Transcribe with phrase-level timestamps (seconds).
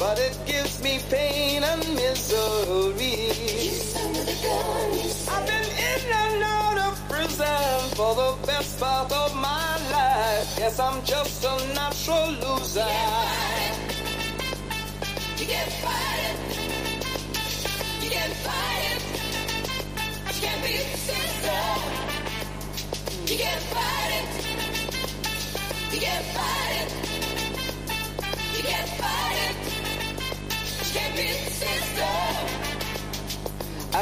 [0.00, 3.28] but it gives me pain and misery.
[5.28, 10.56] I've been in and out of prison for the best part of my life.
[10.58, 13.39] Yes, I'm just a natural loser.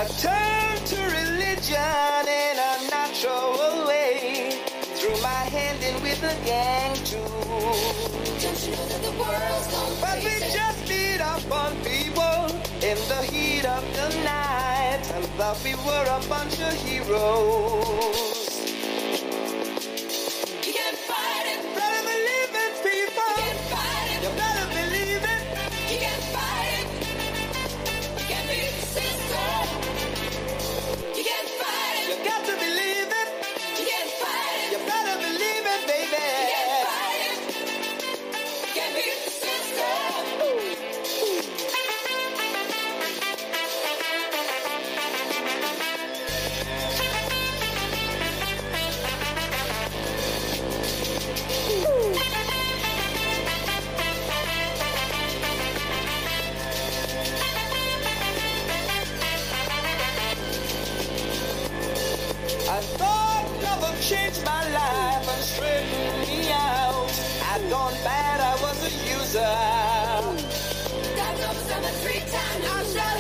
[0.01, 4.53] I turn to religion in a natural way.
[4.95, 7.19] Threw my hand in with the gang too.
[7.19, 12.47] Don't you know that the world's gone But we just beat up on people
[12.79, 18.48] in the heat of the night and thought we were a bunch of heroes.
[69.37, 70.33] I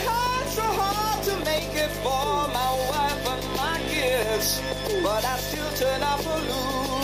[0.07, 4.63] hard, hard to make it for my wife and my kids,
[5.03, 6.39] but I still turn up a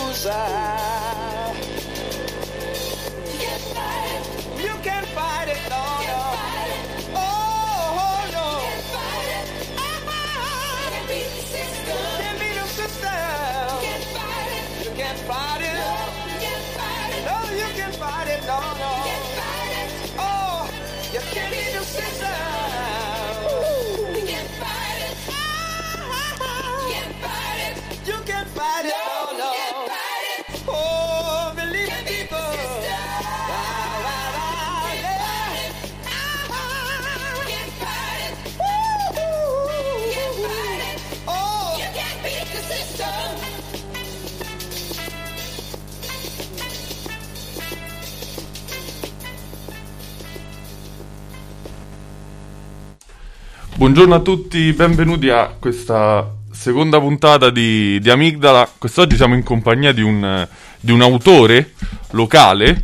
[0.07, 0.84] loser.
[18.45, 19.34] No, no.
[53.85, 58.67] Buongiorno a tutti, benvenuti a questa seconda puntata di, di Amigdala.
[58.79, 60.47] Quest'oggi siamo in compagnia di un,
[60.79, 61.73] di un autore
[62.09, 62.81] locale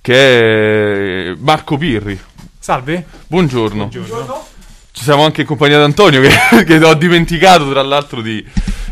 [0.00, 2.18] che è Marco Pirri.
[2.58, 3.04] Salve.
[3.26, 3.88] Buongiorno.
[3.88, 4.46] Buongiorno.
[4.90, 6.30] Ci siamo anche in compagnia di Antonio che,
[6.64, 8.42] che ho dimenticato tra l'altro di,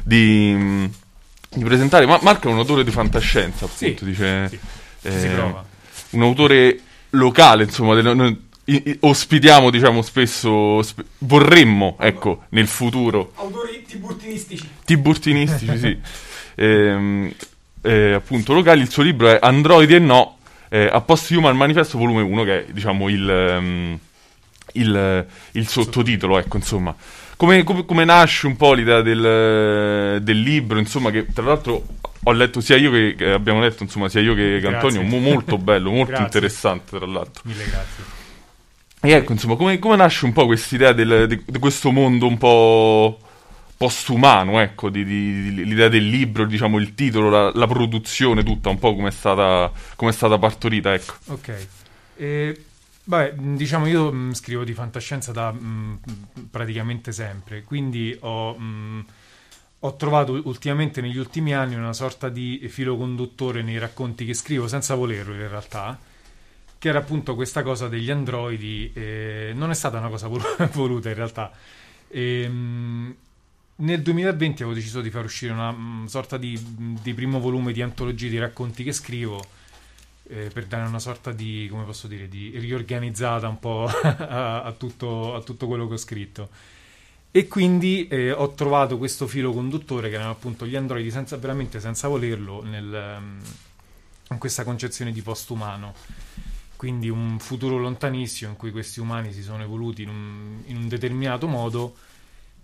[0.04, 0.90] di-
[1.48, 2.04] di presentare.
[2.04, 4.48] Ma Marco è un autore di fantascienza, appunto, Sì, dice...
[4.50, 4.58] sì,
[5.08, 5.64] eh, si prova.
[6.10, 6.80] un autore
[7.10, 8.44] locale, insomma, del-
[9.00, 14.68] ospitiamo, diciamo, spesso, sp- vorremmo, ecco, nel futuro, Autori tiburtinistici.
[14.84, 15.98] tiburtinistici, sì,
[16.58, 17.30] Ehm,
[17.82, 20.38] eh, appunto, locali, il suo libro è Androidi e no,
[20.68, 23.98] eh, a Post Human Manifesto volume 1, che è, diciamo, il, ehm,
[24.72, 26.94] il, il sottotitolo, ecco, insomma.
[27.36, 31.84] Come, come- come nasce un po' l'idea del, del libro, insomma, che tra l'altro
[32.22, 34.66] ho letto sia io che, che abbiamo letto, insomma, sia io che, che.
[34.66, 37.42] Antonio, mo- molto bello, molto interessante, tra l'altro.
[37.44, 38.15] Mille grazie.
[39.06, 42.36] E ecco, insomma, come, come nasce un po' quest'idea del- di, di questo mondo un
[42.38, 43.18] po'
[43.76, 48.78] postumano, ecco, di, di- l'idea del libro, diciamo, il titolo, la, la produzione, tutta, un
[48.80, 51.14] po' come è stata, come è stata partorita, ecco.
[51.26, 51.66] Ok.
[52.16, 52.64] E,
[53.04, 56.00] vabbè, diciamo io mh, scrivo di fantascienza da mh,
[56.50, 59.04] praticamente sempre, quindi ho, mh,
[59.80, 64.66] ho trovato ultimamente negli ultimi anni una sorta di filo conduttore nei racconti che scrivo,
[64.66, 65.96] senza volerlo in realtà,
[66.78, 68.90] che era appunto questa cosa degli androidi.
[68.94, 70.42] eh, non è stata una cosa vol-
[70.72, 71.50] voluta in realtà.
[72.08, 73.14] Ehm,
[73.78, 76.58] nel 2020 avevo deciso di far uscire una mm, sorta di,
[77.02, 79.44] di primo volume di antologie di racconti che scrivo
[80.28, 84.72] eh, per dare una sorta di, come posso dire, di riorganizzata un po' a, a
[84.72, 86.48] tutto, a tutto quello che ho scritto.
[87.30, 91.80] E quindi eh, ho trovato questo filo conduttore che erano appunto gli androidi senza, veramente
[91.80, 93.40] senza volerlo nel, ehm,
[94.30, 95.94] in questa concezione di postumano.
[96.76, 100.88] Quindi un futuro lontanissimo in cui questi umani si sono evoluti in un, in un
[100.88, 101.94] determinato modo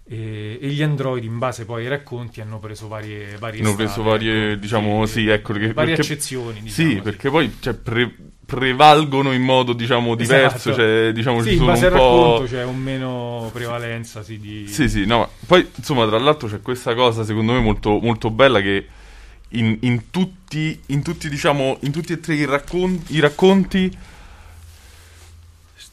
[0.05, 3.91] e, e gli androidi in base poi ai racconti hanno preso varie, varie Hanno strade,
[3.93, 6.69] preso varie, diciamo, sì, sì, ecco, perché, varie perché- accezioni.
[6.69, 8.14] Sì, diciamo, perché poi cioè, pre-
[8.44, 10.75] prevalgono in modo, diciamo, diverso, Esatto.
[10.75, 12.23] cioè, diciamo, sì, ci in sono base un al po'...
[12.23, 14.67] racconto c'è un meno prevalenza sì, di...
[14.69, 18.61] Sì, sì, no, poi insomma, tra l'altro c'è questa cosa secondo me molto, molto bella
[18.61, 18.87] che
[19.52, 23.90] in, in tutti, in tutti, diciamo, in tutti e tre i, raccon- i racconti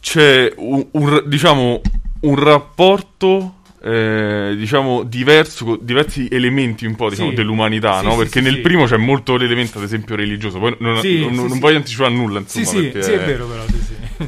[0.02, 1.82] c'è un, un- diciamo,
[2.22, 7.36] un rapporto, eh, diciamo, diverso, con diversi elementi un po', diciamo, Sì.
[7.36, 8.12] dell'umanità, Sì, no?
[8.12, 11.78] sì, Perché nel primo c'è molto l'elemento, ad esempio, religioso, poi non, non- non voglio
[11.78, 13.78] anticipare nulla, insomma, sì, perché- sì, è vero però, sì,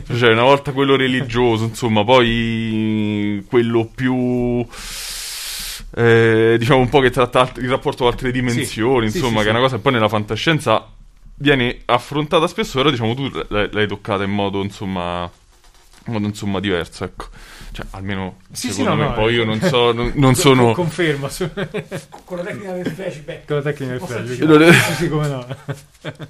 [0.10, 0.18] sì.
[0.18, 4.66] cioè, una volta quello religioso, insomma, poi quello più.
[5.94, 9.44] Eh, diciamo un po' che tratta alt- il rapporto con altre dimensioni, Sì, insomma, sì,
[9.44, 9.58] che è sì.
[9.58, 10.88] una cosa che poi nella fantascienza
[11.36, 15.30] viene affrontata spesso, però diciamo tu l'hai, l'hai toccata in modo, insomma,
[16.06, 17.28] in modo, insomma, diverso, ecco.
[17.74, 19.36] Cioè, almeno Sì, sì, secondo no, me, no, poi eh.
[19.38, 20.72] io non so, non, non Co- sono...
[20.74, 21.30] Conferma.
[21.30, 21.50] su-
[22.26, 23.46] Con la tecnica del flashback.
[23.48, 24.74] Con la tecnica del flashback.
[24.84, 25.46] Sì, sì, come no.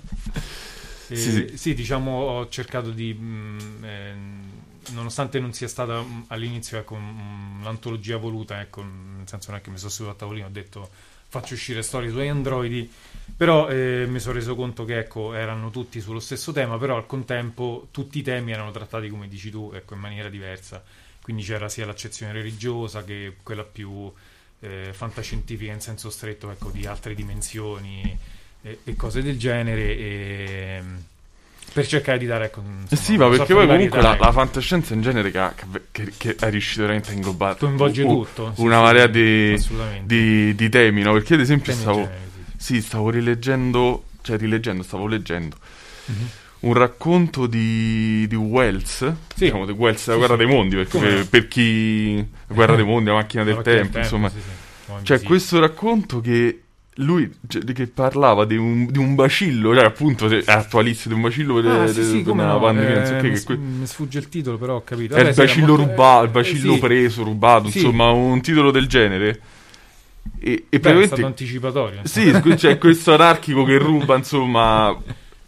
[1.13, 1.57] Eh, Sì, sì.
[1.57, 3.13] sì, diciamo, ho cercato di...
[3.13, 9.51] mh, ehm, nonostante non sia stata mh, all'inizio ecco, mh, l'antologia voluta, ecco, nel senso
[9.51, 10.89] non è che mi sono seduto a tavolino, ho detto
[11.31, 12.91] faccio uscire storie sui androidi,
[13.37, 17.05] però eh, mi sono reso conto che ecco, erano tutti sullo stesso tema, però al
[17.05, 20.83] contempo tutti i temi erano trattati, come dici tu, ecco, in maniera diversa.
[21.21, 24.11] Quindi c'era sia l'accezione religiosa che quella più
[24.59, 28.17] eh, fantascientifica in senso stretto, ecco, di altre dimensioni
[28.61, 29.97] e, e cose del genere.
[29.97, 30.83] E,
[31.73, 34.93] per cercare di dare, ecco, Eh insomma, sì, ma perché poi comunque la, la fantascienza
[34.93, 35.49] in genere che,
[35.91, 38.53] che, che è riuscita veramente a inglobare coinvolge u- tutto.
[38.57, 39.57] una sì, marea di,
[40.03, 41.13] di, di temi, no?
[41.13, 42.19] Perché ad esempio Temi stavo, genere,
[42.57, 42.63] sì.
[42.75, 45.55] sì, stavo rileggendo, cioè rileggendo, stavo leggendo
[46.07, 46.29] Mhm.
[46.61, 48.97] un racconto di, di Wells,
[49.35, 49.45] Sì.
[49.45, 50.43] diciamo di Wells, la Sì, guerra sì.
[50.45, 52.15] dei mondi, perché per, per chi...
[52.17, 54.29] la guerra dei mondi, la macchina del La macchina tempo, insomma.
[54.29, 54.35] sì.
[54.87, 55.25] Come C'è sì.
[55.25, 56.61] questo racconto che
[56.95, 61.27] lui cioè, che parlava di un, di un bacillo, cioè appunto è attualissimo, di un
[61.27, 64.19] bacillo Ah, per- sì, sì, una no, pandemia, eh, so che, mi, que- mi sfugge
[64.19, 65.15] il titolo, però ho capito.
[65.15, 66.79] è il bacillo molto- rubato, il eh, bacillo sì.
[66.79, 69.39] preso, rubato, insomma, un titolo del genere.
[70.39, 71.99] E, e Beh, è praticamente stato anticipatorio.
[72.03, 74.95] sì, c'è questo anarchico che ruba, insomma.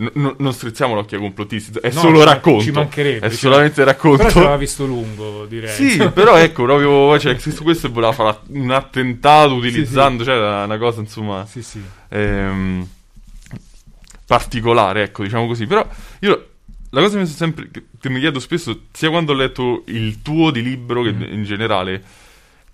[0.04, 2.64] N- n- non strizziamo l'occhio ai complottisti, è No, solo racconto.
[2.64, 3.38] ci mancherebbe, È cioè.
[3.38, 4.58] solamente Però ci aveva racconto.
[4.58, 5.70] visto lungo, direi.
[5.74, 10.78] Sì, però ecco, proprio cioè, su questo voleva fare un attentato utilizzando, cioè, era una
[10.78, 11.82] cosa, insomma, Sì, sì.
[12.10, 12.88] ehm,
[14.26, 15.66] particolare, ecco, diciamo così.
[15.68, 15.88] Però
[16.20, 16.48] io
[16.90, 20.22] la cosa che mi, sempre, che, che mi chiedo spesso, sia quando ho letto il
[20.22, 21.22] tuo di libro che Mm.
[21.34, 22.04] in generale,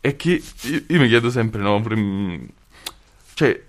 [0.01, 2.43] è che io, io mi chiedo sempre, no, pure, mm,
[3.33, 3.61] cioè,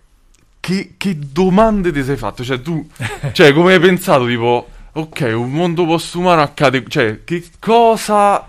[0.61, 2.45] che, che domande ti sei fatto?
[2.45, 2.87] Cioè, tu,
[3.33, 8.47] cioè, come hai pensato, tipo, ok, un mondo postumano accade, cioè, che cosa...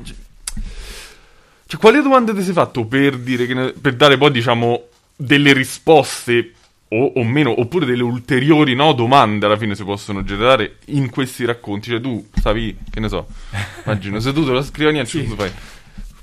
[1.65, 5.53] Cioè, quali domande ti sei fatto per dire che ne- per dare poi, diciamo, delle
[5.53, 6.53] risposte
[6.89, 11.45] o, o meno, oppure delle ulteriori no, domande alla fine si possono generare in questi
[11.45, 11.89] racconti?
[11.91, 13.25] Cioè, tu stavi, che ne so,
[13.85, 15.25] immagino, seduto alla scrivania, Sì.
[15.25, 15.33] sì.
[15.35, 15.51] fai.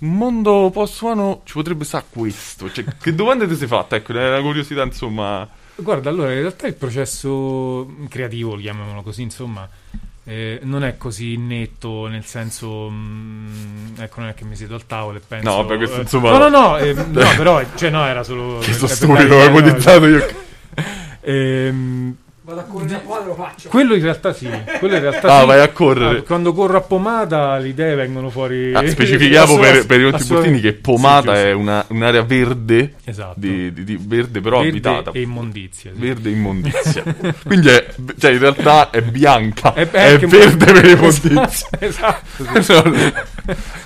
[0.00, 2.70] Un mondo postumano ci potrebbe stare questo.
[2.70, 3.96] Cioè, che domande ti sei fatta?
[3.96, 5.48] Ecco, è una curiosità, insomma.
[5.80, 9.68] Guarda, allora, in realtà il processo creativo, chiamiamolo così, insomma,
[10.24, 14.86] eh, non è così netto, nel senso, mm, ecco, non è che mi siedo al
[14.86, 15.48] tavolo e penso...
[15.48, 17.02] No, vabbè, questo, eh, insomma- No, no, no, eh, no,
[17.36, 18.60] però, cioè, no, era solo...
[18.60, 20.26] Eh, per stupido ho ipotizzato io.
[21.20, 22.16] Ehm,
[22.48, 23.68] Vado a correre a quadro, lo faccio.
[23.68, 25.46] quello in realtà sì, quello in realtà Ah, sì.
[25.48, 26.18] vai a correre.
[26.20, 28.72] Ah, Quando corro a pomata le idee vengono fuori...
[28.72, 33.34] Ah, specifichiamo per, per i nostri puttini che Pomata Sì, è una- un'area verde, Esatto.
[33.36, 35.10] di, di- di- verde però Verde abitata.
[35.12, 35.90] e immondizia.
[35.92, 36.00] sì.
[36.00, 37.02] Verde immondizia.
[37.44, 37.86] Quindi è,
[38.18, 41.36] cioè in realtà è bianca, è, è anche verde per immondizia.
[41.78, 42.72] Esatto, sì.
[42.72, 43.12] No,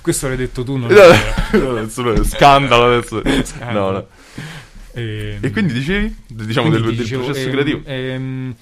[0.00, 3.20] Questo l'hai detto tu, non no, no, scandalo adesso.
[3.44, 3.90] Scandalo.
[3.90, 4.06] No, no.
[4.94, 6.14] Ehm, E quindi dicevi?
[6.26, 7.80] Diciamo del, Quindi del dicevo, processo ehm, creativo.
[7.84, 8.56] ehm,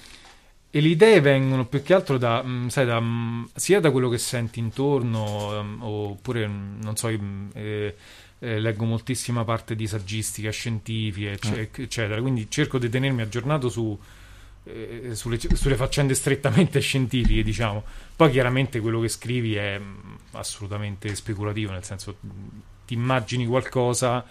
[0.73, 4.07] e le idee vengono più che altro da, mh, sai, da, mh, sia da quello
[4.09, 7.95] che senti intorno, ehm, oppure, mh, non so, mh, eh,
[8.39, 11.69] eh, leggo moltissima parte di saggistica scientifica, Eh.
[11.75, 12.21] eccetera.
[12.21, 13.97] Quindi cerco di tenermi aggiornato su,
[14.63, 17.83] eh, sulle, sulle faccende strettamente scientifiche, diciamo.
[18.15, 19.79] Poi chiaramente quello che scrivi è
[20.31, 22.17] assolutamente speculativo, nel senso
[22.85, 24.25] ti immagini qualcosa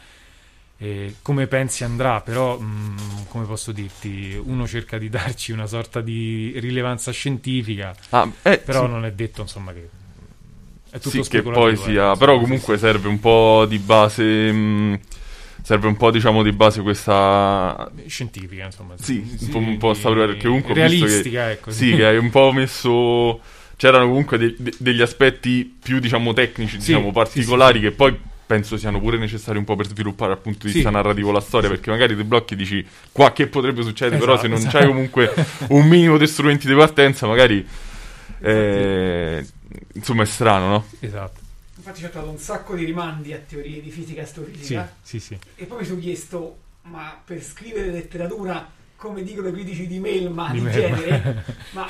[0.82, 6.00] e come pensi andrà, però mh, come posso dirti, uno cerca di darci una sorta
[6.00, 8.90] di rilevanza scientifica, Ah, eh, però sì.
[8.90, 9.88] non è detto insomma che
[10.90, 11.90] è tutto Sì, che poi eh, sia.
[11.90, 14.52] insomma, Però sì, comunque serve un po' di base.
[14.52, 15.00] mh,
[15.62, 17.90] serve un po', diciamo, di base questa.
[17.96, 18.08] sì.
[18.08, 18.94] scientifica, insomma.
[18.98, 21.70] Sì, un sì, po', un po' di- stabilire, perché comunque visto che- realistica, ecco.
[21.70, 23.40] Sì, che hai un po' messo.
[23.76, 27.90] C'erano comunque de- de- degli aspetti più, diciamo, tecnici, Sì, diciamo, sì, particolari, sì, che
[27.92, 28.18] poi
[28.50, 30.78] penso siano pure necessari un po' per sviluppare dal punto di Sì.
[30.78, 34.32] vista narrativo la storia, perché magari ti blocchi e dici qua che potrebbe succedere, però
[34.36, 34.76] se Esatto, non esatto.
[34.76, 35.32] c'hai comunque
[35.70, 37.64] un minimo di strumenti di partenza, magari
[38.42, 39.46] Eh,
[39.92, 40.86] insomma, è strano, no?
[40.98, 41.38] Esatto.
[41.76, 44.26] Infatti ci ho trovato un sacco di rimandi a teorie di fisica e
[44.60, 45.38] Sì, sì, sì.
[45.54, 48.68] E poi mi sono chiesto, ma per scrivere letteratura,
[49.00, 51.42] come dicono i critici di Melma, Di di, genere,
[51.72, 51.88] ma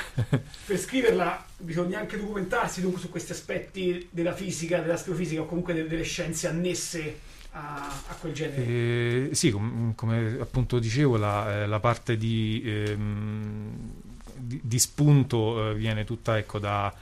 [0.65, 5.89] per scriverla bisogna anche documentarsi dunque su questi aspetti della fisica, dell'astrofisica o comunque de-
[5.89, 7.19] delle scienze annesse
[7.51, 8.63] a, a quel genere.
[8.65, 13.91] Eh, sì, com- come appunto dicevo, la, eh, la parte di, ehm,
[14.37, 16.95] di, di spunto eh, viene tutta ecco, da.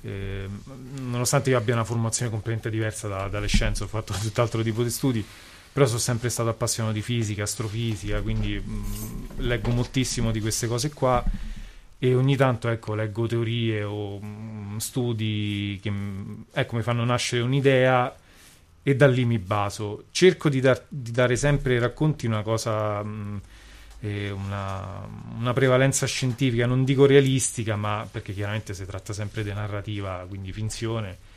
[0.00, 0.60] ehm,
[1.08, 4.90] nonostante io abbia una formazione completamente diversa da- dalle scienze, ho fatto tutt'altro tipo di
[4.90, 5.24] studi,
[5.72, 10.92] però sono sempre stato appassionato di fisica, astrofisica, quindi mh, leggo moltissimo di queste cose
[10.92, 11.24] qua
[11.98, 17.42] e ogni tanto ecco, leggo teorie o mh, studi che mh, ecco, mi fanno nascere
[17.42, 18.14] un'idea
[18.82, 20.04] e da lì mi baso.
[20.10, 23.02] Cerco di, dar- di dare sempre ai racconti una cosa,
[24.00, 25.06] eh, una,
[25.38, 30.52] una prevalenza scientifica, non dico realistica, ma perché chiaramente si tratta sempre di narrativa, quindi
[30.52, 31.30] finzione.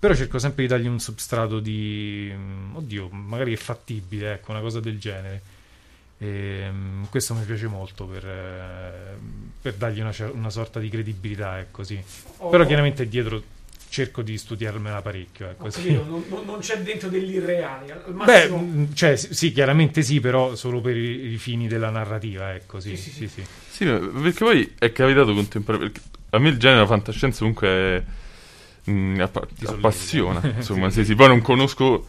[0.00, 2.32] Però cerco sempre di dargli un substrato di,
[2.72, 5.42] oddio, magari è fattibile, ecco, una cosa del genere.
[6.18, 9.16] E, mh, questo mi piace molto per, eh,
[9.60, 12.00] per dargli una, una sorta di credibilità, ecco, sì.
[12.38, 13.42] Ho- Però ho- chiaramente dietro
[13.88, 15.92] cerco di studiarmela parecchio, ecco, sì.
[15.92, 17.92] non, non- non c'è dentro dell'irreale.
[17.92, 21.90] Al Beh, massimo, mh, cioè, sì, chiaramente sì, però solo per i, i fini della
[21.90, 23.44] narrativa, ecco, sì, Sì, sì, sì, sì.
[23.70, 26.00] Sì, ma perché poi è capitato contemporaneamente.
[26.30, 28.02] A me il genere della fantascienza comunque è,
[28.88, 29.72] mm, appa- Ti solletica.
[29.74, 30.40] appassiona.
[30.56, 31.04] Insomma, Sì.
[31.04, 31.14] sì.
[31.14, 32.06] Poi non conosco.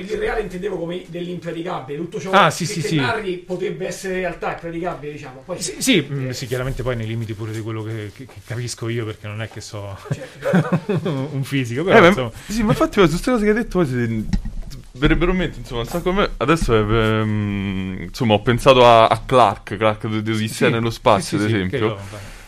[0.00, 1.96] l'irreale intendevo come dell'impraticabile.
[1.98, 2.96] Tutto ciò Ah, sì, che, sì, sì.
[2.96, 5.42] narri potrebbe essere in realtà praticabile, diciamo.
[5.44, 8.40] Poi Sì, sì, mh, sì, chiaramente poi nei limiti pure di quello che, che- che
[8.44, 12.30] capisco io, perché non è che so certo, un fisico, Eh, però ma- insomma...
[12.48, 14.26] sì, ma infatti, su queste cose che hai detto, poi
[14.92, 16.30] verrebbero in mente, insomma, un sacco a me.
[16.36, 20.90] Adesso, è, ehm, insomma, ho pensato a, a Clark, Clark di di Odissea Sì, nello
[20.90, 21.78] spazio, sì, sì, ad esempio.
[21.86, 21.98] io-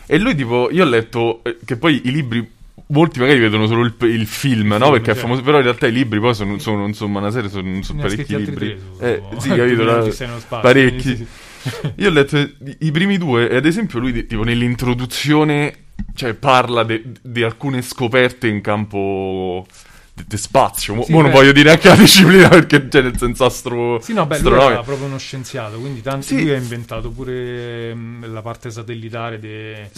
[0.05, 2.59] E lui, tipo, io ho letto eh, che poi i libri.
[2.91, 4.91] Molti magari vedono solo il, il film, no?
[4.91, 5.41] Perché è famoso.
[5.41, 8.77] Però in realtà i libri poi sono, sono, insomma una serie, sono, sono parecchi libri.
[8.97, 9.83] tre eh, sì, capito?
[9.85, 11.01] La- parecchi.
[11.01, 11.91] sì, sì, sì.
[11.97, 12.37] Io ho letto
[12.79, 15.73] i, primi due, e ad esempio lui, tipo, nell'introduzione,
[16.15, 19.65] cioè, parla di alcune scoperte in campo
[20.13, 20.95] di, spazio.
[20.95, 23.99] Mo, Sì, mo non voglio dire anche la disciplina, perché, cioè, nel senso astro...
[24.01, 26.41] Sì, no, beh, lui era proprio uno scienziato, quindi tanti, Sì.
[26.41, 29.89] lui ha inventato pure mh, la parte satellitare de,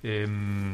[0.00, 0.72] ehm,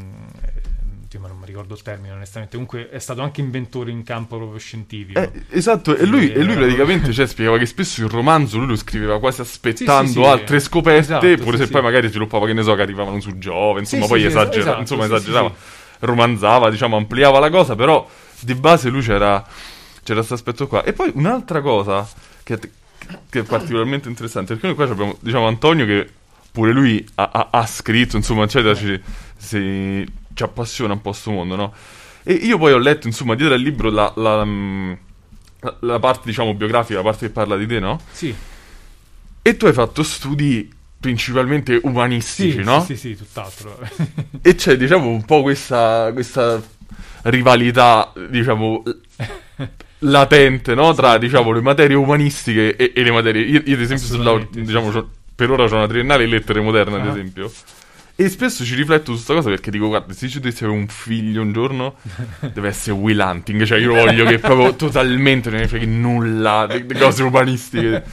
[0.73, 0.73] oddio,
[1.18, 4.58] ma non mi ricordo il termine onestamente, comunque è stato anche inventore in campo proprio
[4.58, 5.18] scientifico.
[5.18, 8.66] Eh, esatto, e lui, e lui era- praticamente cioè, spiegava che spesso il romanzo lui
[8.68, 10.26] lo scriveva quasi aspettando Sì, sì, sì.
[10.28, 10.98] altre scoperte,
[11.32, 14.24] Esatto, pure se poi magari sviluppava, che ne so, che arrivavano su Giove, insomma, poi
[14.24, 15.52] esagera- esatto, insomma, esagerava,
[16.00, 18.08] romanzava, diciamo, ampliava la cosa, però
[18.40, 19.44] di base lui c'era
[20.02, 20.82] c'era questo aspetto qua.
[20.84, 22.06] E poi un'altra cosa
[22.42, 22.58] che,
[23.30, 26.06] che è particolarmente interessante, perché noi qua abbiamo, diciamo, Antonio che
[26.52, 29.00] pure lui ha, ha- ha scritto, insomma, eccetera, ci,
[29.36, 31.72] si- ci appassiona un po' sto mondo, no?
[32.22, 36.54] E io poi ho letto, insomma, dietro al libro la, la, la- la parte, diciamo,
[36.54, 38.00] biografica, la parte che parla di te, no?
[38.10, 38.34] Sì,
[39.42, 42.82] E tu hai fatto studi principalmente sì, umanistici, sì, no?
[42.82, 43.78] sì, sì, tutt'altro.
[44.40, 46.62] E c'è, diciamo, un po' questa, questa
[47.24, 48.82] rivalità, diciamo,
[50.00, 50.92] latente, no?
[50.94, 53.42] Tra, diciamo, le materie umanistiche e, e le materie...
[53.42, 55.02] Io, io ad esempio, sulla, sì, diciamo, sì.
[55.34, 57.10] per ora ho una triennale in lettere moderne, ad Ah.
[57.10, 57.52] esempio.
[58.16, 60.86] E spesso ci rifletto su questa cosa perché dico, guarda, se io dovessi avere un
[60.86, 61.94] figlio un giorno,
[62.52, 63.64] deve essere Will Hunting.
[63.64, 68.04] Cioè, io voglio che proprio totalmente non ne freghi nulla di, cose umanistiche.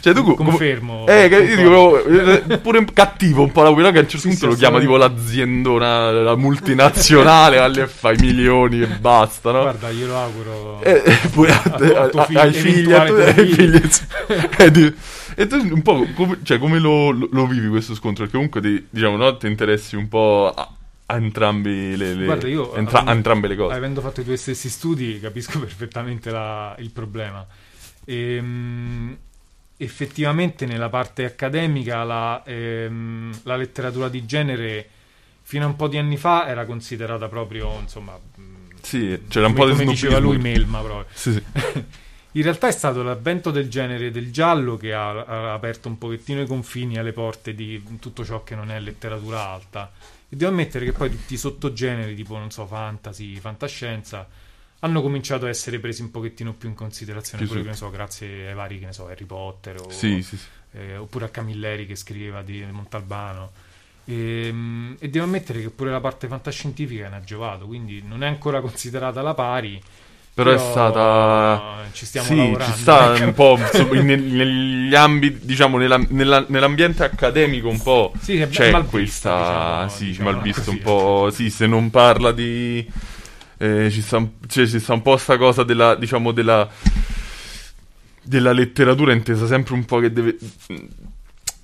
[0.00, 0.34] Cioè, tu...
[0.34, 1.06] Confermo.
[1.06, 4.46] eh, io dico eh, pure cattivo un po' la Will che a un certo punto
[4.46, 9.60] lo chiama tipo l'aziendona, la multinazionale, va lì e fa i milioni e basta, no?
[9.60, 10.80] Guarda, glielo auguro.
[10.82, 13.82] Eh, eh, pure a, a a- a- ai figli, ai figli.
[15.36, 18.24] e tu un po' come, cioè, come lo, lo- vivi questo scontro?
[18.24, 20.72] Perché comunque ti, diciamo, no, ti interessi un po' a,
[21.06, 23.74] a entrambi le, le- Guarda, io entra- avendo- entrambe le cose.
[23.74, 27.46] Avendo fatto i tuoi stessi studi, capisco perfettamente la- il problema.
[28.04, 29.16] Ehm,
[29.76, 34.88] effettivamente, nella parte accademica, la, ehm, la letteratura di genere
[35.42, 38.16] fino a un po' di anni fa era considerata proprio, insomma,
[38.82, 41.06] Sì, c'era un po' di come diceva lui, melma proprio.
[41.12, 41.42] Sì, sì.
[42.32, 46.40] In realtà è stato l'avvento del genere del giallo che ha, ha aperto un pochettino
[46.40, 49.90] i confini alle porte di tutto ciò che non è letteratura alta.
[50.28, 54.28] E devo ammettere che poi tutti i sottogeneri, tipo, non so, fantasy, fantascienza,
[54.78, 58.48] hanno cominciato a essere presi un pochettino più in considerazione, pure, che ne so, grazie
[58.48, 60.46] ai vari, che ne so, Harry Potter o, Sì, sì, sì.
[60.72, 63.50] eh, oppure a Camilleri che scriveva di Montalbano.
[64.04, 64.54] E,
[64.98, 68.60] e devo ammettere che pure la parte fantascientifica ne ha giovato, quindi non è ancora
[68.62, 69.82] considerata alla pari,
[70.32, 71.82] Però è Però stata...
[71.92, 72.72] ci stiamo sì, lavorando.
[72.72, 78.12] ci sta un po' insomma, nel- negli ambiti, diciamo, nella- nella- nell'ambiente accademico un po'
[78.20, 81.50] Sì, è c'è mal visto, questa, diciamo, sì, diciamo mal visto così, un po', sì,
[81.50, 82.86] se non parla di...
[83.58, 86.68] eh, ci, sta, un- cioè, ci sta un po' sta cosa della, diciamo, della,
[88.22, 90.36] della letteratura intesa sempre un po' che deve...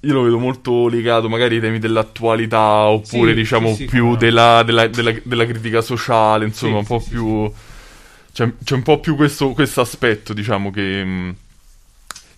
[0.01, 4.17] Io lo vedo molto legato magari ai temi dell'attualità oppure Sì, diciamo sì, sì, più
[4.17, 7.51] della, della- della- della critica sociale, insomma, un po' più...
[8.37, 11.37] C'è, c'è un po' più questo aspetto, diciamo, che, mh,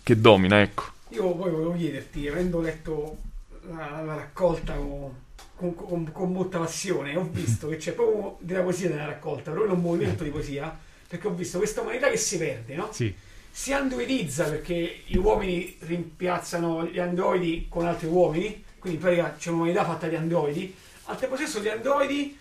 [0.05, 0.85] che domina, ecco.
[1.09, 3.17] Io poi volevo chiederti, avendo letto
[3.63, 5.13] la, la raccolta con,
[5.57, 9.75] con- con- con molta passione, ho visto che c'è proprio della poesia nella raccolta, proprio
[9.75, 10.73] un movimento di poesia,
[11.09, 12.91] perché ho visto questa umanità che si perde, no?
[12.93, 13.13] Sì,
[13.51, 19.51] Si androidizza perché gli uomini rimpiazzano gli androidi con altri uomini, quindi in pratica c'è
[19.51, 20.73] un'umanità fatta di androidi.
[21.07, 22.39] Al tempo stesso gli androidi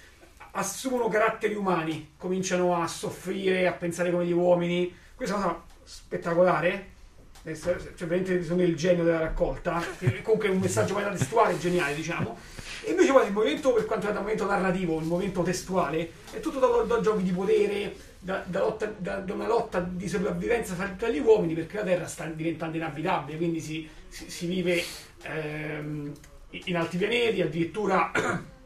[0.58, 4.94] assumono caratteri umani, cominciano a soffrire, a pensare come gli uomini.
[5.16, 6.96] Questa è una cosa spettacolare.
[7.44, 9.82] Adesso, Cioè, veramente sono il genio della raccolta.
[10.24, 12.38] Comunque è un messaggio testuale geniale, diciamo.
[12.84, 16.40] E invece poi il movimento, per quanto riguarda il movimento narrativo, il movimento testuale, è
[16.40, 21.08] tutto da, da giochi di potere, da, da lotta- da- una lotta di sopravvivenza tra
[21.10, 24.84] gli uomini, perché la Terra sta diventando inabitabile, quindi si, si- si vive
[25.24, 26.12] ehm,
[26.50, 28.12] in altri pianeti, addirittura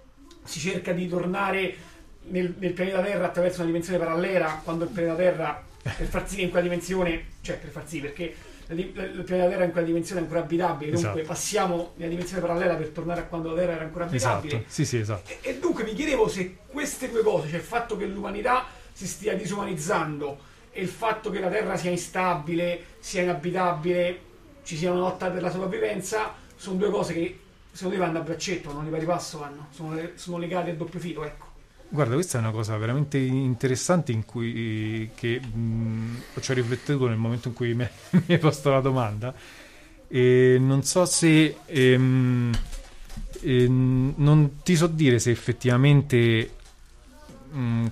[0.43, 1.75] si cerca di tornare
[2.23, 6.35] nel, nel pianeta Terra attraverso una dimensione parallela, quando il pianeta Terra, per far sì
[6.37, 8.35] che in quella dimensione, cioè per far sì perché
[8.71, 11.27] il pianeta Terra in quella dimensione è ancora abitabile, dunque Esatto.
[11.27, 14.55] passiamo nella dimensione parallela per tornare a quando la Terra era ancora abitabile.
[14.55, 14.71] esatto.
[14.71, 15.29] Sì, sì, esatto.
[15.29, 19.07] E, e dunque mi chiedevo se queste due cose, cioè il fatto che l'umanità si
[19.07, 24.19] stia disumanizzando e il fatto che la Terra sia instabile, sia inabitabile,
[24.63, 27.39] ci sia una lotta per la sopravvivenza, sono due cose che
[27.71, 30.99] secondo me vanno a braccetto, non di pari passo vanno, sono, sono legate a doppio
[30.99, 31.49] filo, ecco.
[31.89, 37.17] Guarda, questa è una cosa veramente interessante in cui che, mh, ci ho riflettuto nel
[37.17, 37.85] momento in cui mi
[38.27, 39.33] hai posto la domanda.
[40.07, 42.51] E non so se ehm,
[43.41, 46.59] ehm, non ti so dire se effettivamente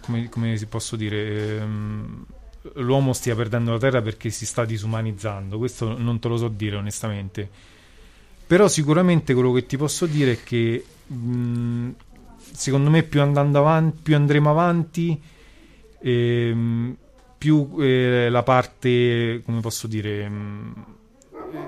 [0.01, 2.25] come, come si posso dire ehm,
[2.75, 5.57] l'uomo stia perdendo la terra perché si sta disumanizzando.
[5.57, 7.49] Questo non te lo so dire onestamente.
[8.49, 11.89] Però sicuramente quello che ti posso dire è che mh,
[12.51, 15.21] secondo me più avanti, più andremo avanti,
[16.01, 16.95] ehm,
[17.38, 20.85] più eh, la parte, come posso dire, mh,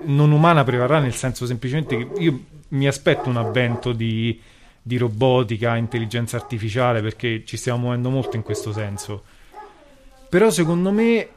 [0.06, 4.42] non umana prevarrà, nel senso semplicemente che io mi aspetto un avvento di,
[4.82, 9.22] di robotica, intelligenza artificiale, perché ci stiamo muovendo molto in questo senso.
[10.28, 11.30] Però secondo me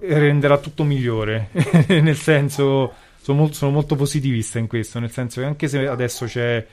[0.00, 1.48] renderà tutto migliore,
[1.88, 6.24] nel senso sono molto, sono molto positivista in questo, nel senso che anche se adesso
[6.24, 6.66] c'è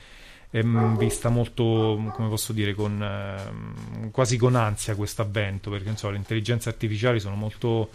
[0.50, 6.08] ehm, vista molto, come posso dire, con, ehm, quasi con ansia questo avvento, perché so,
[6.08, 7.90] le intelligenze artificiali sono molto,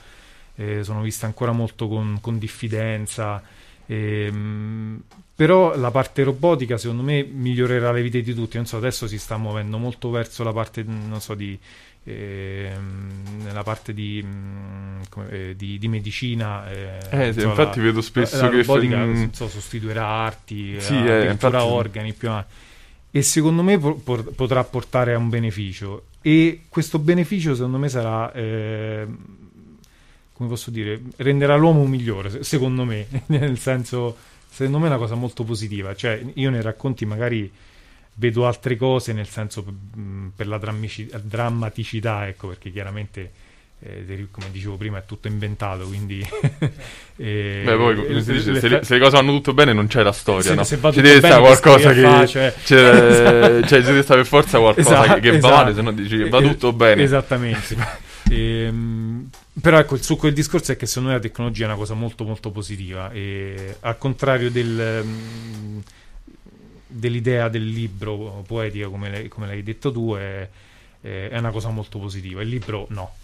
[0.56, 3.42] eh, sono viste ancora molto con, con diffidenza,
[3.88, 5.02] ehm,
[5.34, 9.18] però la parte robotica secondo me migliorerà le vite di tutti, non so, adesso si
[9.18, 11.58] sta muovendo molto verso la parte, non so, di
[12.04, 16.70] ehm, nella parte di, mh, come- eh, di, di medicina.
[16.72, 20.94] eh, Eh, sì, so, infatti la- vedo spesso la che robotica, so, sostituirà arti, Sì,
[20.94, 22.54] eh, eh, addirittura infatti- organi più avanti.
[23.14, 26.06] E secondo me po- por- potrà portare a un beneficio.
[26.22, 28.32] E questo beneficio, secondo me, sarà.
[28.34, 29.06] eh,
[30.34, 31.00] come posso dire?
[31.18, 33.06] Renderà l'uomo migliore, se- secondo me.
[33.28, 34.16] Nel senso,
[34.50, 35.94] secondo me è una cosa molto positiva.
[35.94, 37.52] Cioè, io nei racconti magari
[38.16, 43.32] vedo altre cose, nel senso mh, per la drammici- drammaticità, ecco, perché chiaramente.
[43.84, 46.20] eh, come dicevo prima è tutto inventato quindi
[47.18, 49.88] eh, Beh, poi, le- dice, le- se, le, se le cose vanno tutto bene non
[49.88, 50.64] c'è la storia, Se- no?
[50.64, 52.02] se va Ci tutto deve bene, stare qualcosa che che...
[52.02, 55.74] fa, cioè- cioè, cioè, ci deve stare per forza qualcosa Esatto, che, che va esatto.
[55.74, 57.02] se no dici va Eh, tutto bene.
[57.04, 57.76] Esattamente.
[58.32, 61.76] Ehm, però ecco, il succo del discorso è che secondo me la tecnologia è una
[61.76, 65.80] cosa molto molto positiva e al contrario del, mm,
[66.92, 70.48] dell'idea del libro poetica come l'hai, come l'hai detto tu è,
[71.02, 72.42] è una cosa molto positiva.
[72.44, 73.14] Il libro no.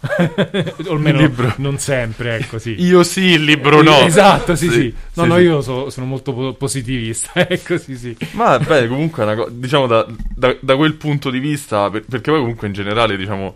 [0.86, 2.74] o almeno libro- non sempre, ecco sì.
[2.82, 4.00] Io sì, il libro no.
[4.00, 4.94] Esatto, sì, sì.
[5.14, 5.42] No, Sì, no, sì.
[5.42, 8.16] io so- sono molto po- positivista, ecco, sì, sì.
[8.32, 12.04] Ma beh, comunque è una cosa, diciamo da, da- da quel punto di vista, per-
[12.04, 13.54] perché poi comunque in generale, diciamo,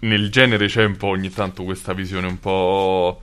[0.00, 3.22] nel genere c'è un po' ogni tanto questa visione un po',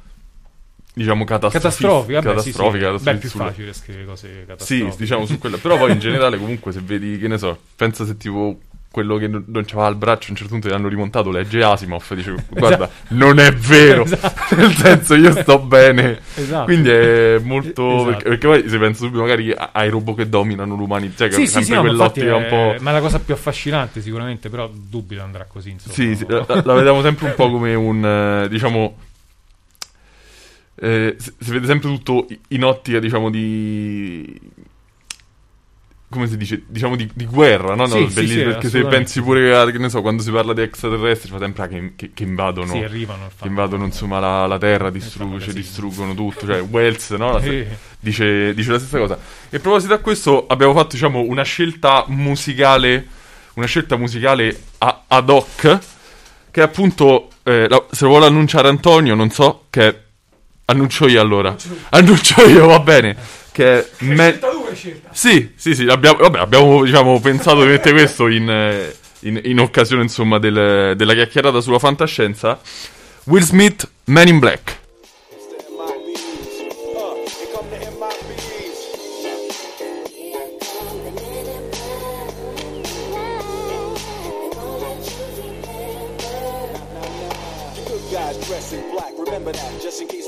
[0.93, 2.21] diciamo, catastrofica.
[2.21, 2.57] Catastrofica, vabbè, sì, sì.
[2.57, 4.95] catastrofica, Beh, è catastrofica più sulla- facile scrivere cose Sì, catastrofiche.
[4.97, 5.57] diciamo su quella.
[5.57, 8.59] Però poi in generale comunque se vedi, che ne so, pensa se tipo
[8.91, 11.63] quello che non, non c'aveva il braccio, a un certo punto gli hanno rimontato, legge
[11.63, 14.53] Asimov, dice guarda, non è vero, Esatto.
[14.59, 16.19] nel senso io sto bene.
[16.35, 16.65] Esatto.
[16.65, 17.87] Quindi è molto...
[17.89, 18.05] Esatto.
[18.09, 21.45] Perché, perché poi si pensa subito magari ai robot che dominano l'umanità, cioè Sì, è
[21.45, 22.75] sì, sì, no, quell'ottica un è- po'...
[22.81, 25.93] ma è la cosa più affascinante sicuramente, però dubito andrà così, insomma.
[25.93, 28.05] Sì, sì, la, la vediamo sempre un po' come un,
[28.43, 28.97] eh, diciamo...
[30.75, 34.39] eh, si vede sempre tutto in ottica, diciamo, di...
[36.09, 36.63] Come si dice?
[36.67, 37.85] Diciamo di, di guerra, no?
[37.85, 40.59] no Sì, sì, sì, perché se pensi pure che ne so, quando si parla di
[40.61, 43.29] extraterrestri, fa sempre ah, che, che- che invadono, Sì, arrivano.
[43.39, 45.53] che invadono insomma la, la Terra, distruggono, casino.
[45.53, 47.31] distruggono tutto, cioè Wells, no?
[47.39, 47.63] La-
[47.97, 49.17] dice, dice la stessa cosa.
[49.49, 53.07] E a proposito a questo, abbiamo fatto, diciamo, una scelta musicale,
[53.53, 55.79] una scelta musicale a- ad hoc,
[56.51, 60.00] che appunto, eh, se lo vuole annunciare Antonio, non so, che
[60.71, 61.55] annuncio io allora.
[61.89, 63.15] Annuncio io, va bene.
[63.51, 64.39] Che è Me-
[65.11, 69.59] sì, sì, sì, abbiamo, vabbè, abbiamo diciamo, pensato di mettere questo in, eh, in- in
[69.59, 72.59] occasione insomma del- della chiacchierata sulla fantascienza.
[73.25, 74.79] Will Smith, Man in black,
[89.17, 90.27] remember that, just in case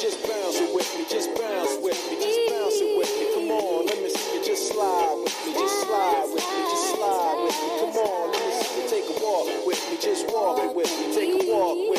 [0.00, 3.24] Just bounce it with me, just bounce with me, just bounce it with me.
[3.34, 6.96] Come on, let me see you just slide with me, just slide with me, just
[6.96, 7.68] slide with me.
[7.80, 10.88] Come on, let me see you take a walk with me, just walk it with
[10.96, 11.91] me, take a walk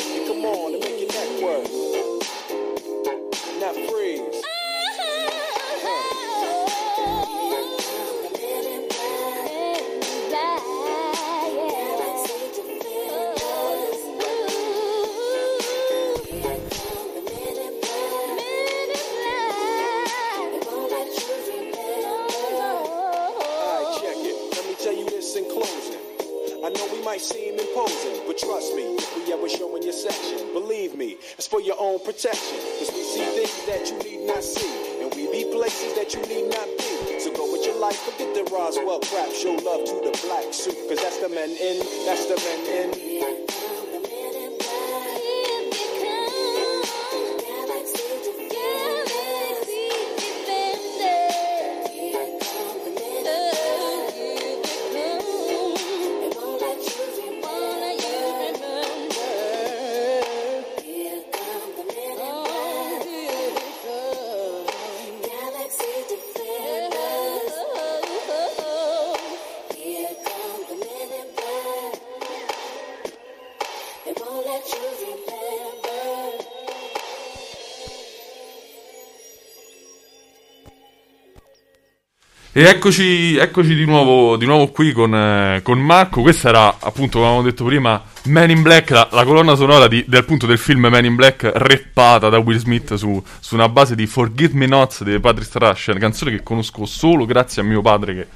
[82.56, 86.22] E eccoci, eccoci di, nuovo, di nuovo qui con, eh, con Marco.
[86.22, 90.04] Questa era appunto, come avevamo detto prima, Man in Black, la, la colonna sonora di-
[90.06, 93.96] del, appunto, del film Man in Black, reppata da Will Smith su, su una base
[93.96, 98.14] di Forgive Me Not dei Patrick una canzone che conosco solo grazie a mio padre,
[98.14, 98.26] che,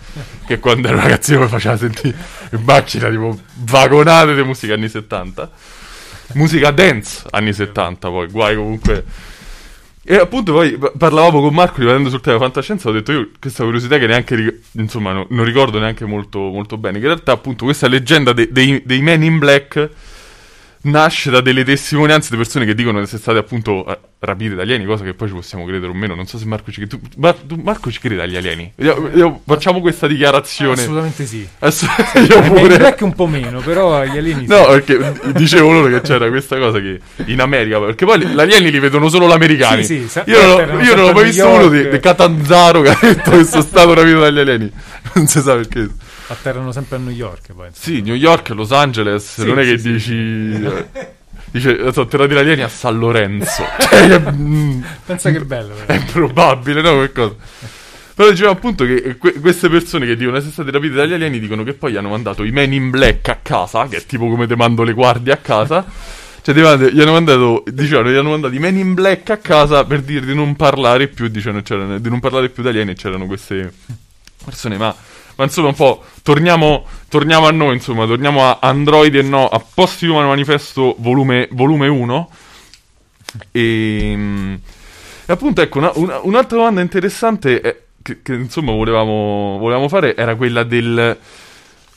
[0.48, 2.16] che quando ero ragazzino mi faceva sentire
[2.50, 5.48] in macchina tipo vagonate di musica anni 70.
[6.32, 9.04] Musica dance anni 70, poi guai comunque.
[10.10, 13.62] E appunto poi pa- parlavamo con Marco rimanendo sul tema fantascienza, ho detto io questa
[13.62, 17.66] curiosità che neanche, insomma, no- non ricordo neanche molto, molto bene, che in realtà appunto
[17.66, 19.90] questa leggenda de- dei, dei Men in Black
[20.82, 24.68] nasce da delle testimonianze di persone che dicono di essere state appunto eh, rapite dagli
[24.68, 26.98] alieni, cosa che poi ci possiamo credere o meno, non so se Marco ci crede,
[26.98, 28.72] tu, Mar- tu- Marco ci crede agli alieni?
[28.76, 30.80] Io- io- facciamo questa dichiarazione.
[30.80, 31.46] Assolutamente sì.
[31.58, 32.76] Adesso- Eh, io pure.
[32.78, 34.52] Black un po' meno, però gli alieni sì.
[34.52, 38.70] No, perché dicevo loro che c'era questa cosa che in America, perché poi gli alieni
[38.70, 39.84] li vedono solo gli americani.
[39.84, 42.80] Sì, sì, sa- io non, ho- io non ho mai visto uno di, di Catanzaro
[42.82, 44.72] che ha detto che sono stato rapito dagli alieni.
[45.14, 45.88] Non si sa perché.
[46.28, 47.68] Atterrano sempre a New York poi.
[47.72, 49.92] Sì, New York, Los Angeles, Sì, non è sì, che sì.
[49.92, 50.64] dici...
[50.64, 51.16] eh,
[51.50, 53.64] Dice, sono atterrati gli alieni a San Lorenzo.
[53.80, 55.74] cioè, mm, Pensa che bello.
[55.86, 57.00] è improbabile, no?
[57.00, 57.34] Che cosa?
[58.14, 61.62] Però diceva appunto che que- queste persone che dicono essere state rapite dagli alieni dicono
[61.62, 64.56] che poi hanno mandato i men in black a casa, che è tipo come te
[64.56, 65.86] mando le guardie a casa.
[66.42, 70.00] Cioè, gli hanno mandato, dicevano, gli hanno mandato i men in black a casa per
[70.02, 71.62] dire di non parlare più, dicevano,
[71.98, 73.72] di non parlare più di alieni e c'erano queste
[74.44, 74.94] persone, ma,
[75.38, 79.62] ma insomma un po', torniamo, torniamo a noi, insomma, torniamo a Android e no, a
[79.72, 82.30] Post Human Manifesto volume, volume 1.
[83.52, 84.54] E, mm,
[85.26, 90.16] e appunto, ecco, una- una- un'altra domanda interessante è- che, che, insomma volevamo, volevamo fare
[90.16, 91.16] era quella del...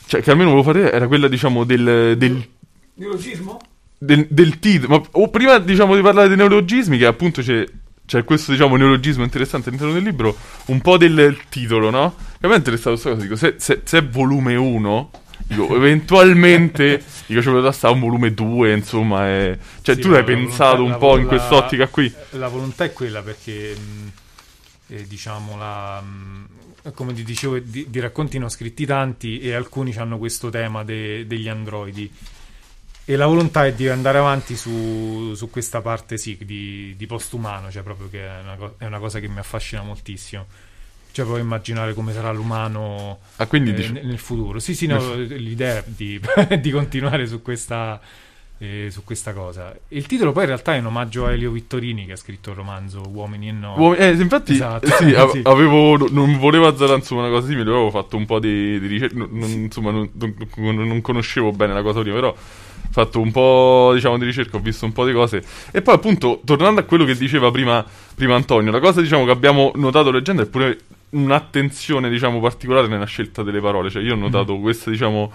[0.05, 2.47] Cioè, che almeno volevo fare era quella, diciamo, del, del
[2.95, 3.59] Neologismo?
[3.97, 4.97] del, del titolo.
[4.97, 7.65] Ma o prima diciamo di parlare dei neologismi, che appunto c'è,
[8.11, 12.13] c'è questo diciamo neologismo interessante all'interno del libro, un po' del titolo, no?
[12.37, 15.11] Che a me è interessato questa cosa, dico, se, se- se è volume 1,
[15.47, 20.17] dico, eventualmente, dico, ci poteva stare un volume 2, insomma, e- cioè Sì, tu la-
[20.17, 22.13] hai la pensato un po' in quest'ottica qui.
[22.31, 24.11] La volontà è quella perché, mh,
[24.93, 29.53] eh, diciamo, la, mh, come ti dicevo, di, di racconti ne ho scritti tanti e
[29.53, 32.11] alcuni hanno questo tema de- degli androidi.
[33.03, 37.69] E la volontà è di andare avanti su, su questa parte, sì, di, di postumano,
[37.71, 40.45] cioè proprio che è una, co- è una cosa che mi affascina moltissimo.
[41.11, 44.59] Cioè, proprio immaginare come sarà l'umano Ah, eh, dici- nel futuro.
[44.59, 46.21] Sì, sì, no, l'idea è di,
[46.61, 47.99] di continuare su questa,
[48.59, 49.75] eh, su questa cosa.
[49.89, 52.55] Il titolo poi in realtà è un omaggio a Elio Vittorini che ha scritto il
[52.55, 53.75] romanzo Uomini e No.
[53.77, 54.87] Uom- eh, infatti, Esatto.
[54.87, 55.41] sì, a- Sì.
[55.43, 59.17] avevo, non volevo azzarare insomma una cosa simile, avevo fatto un po' di, di ricerca,
[59.17, 62.33] non- non- insomma non, non- non conoscevo bene la cosa prima, però
[62.91, 65.43] fatto un po' diciamo di ricerca, ho visto un po' di cose.
[65.71, 67.83] E poi appunto tornando a quello che diceva prima,
[68.15, 70.77] prima Antonio, la cosa diciamo che abbiamo notato leggendo è pure
[71.11, 75.31] un'attenzione diciamo particolare nella scelta delle parole, cioè io ho notato questa diciamo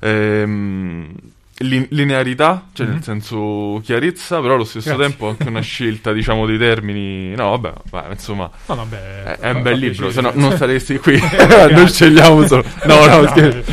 [0.00, 1.14] ehm,
[1.58, 5.06] li- linearità, cioè nel senso chiarezza, però allo stesso Grazie.
[5.06, 9.50] tempo anche una scelta diciamo dei termini, no vabbè, vabbè, insomma No, vabbè, è, è
[9.50, 11.18] un bel libro, se no non saresti qui.
[11.70, 12.64] Noi scegliamo solo.
[12.84, 13.72] No, no, scherzo.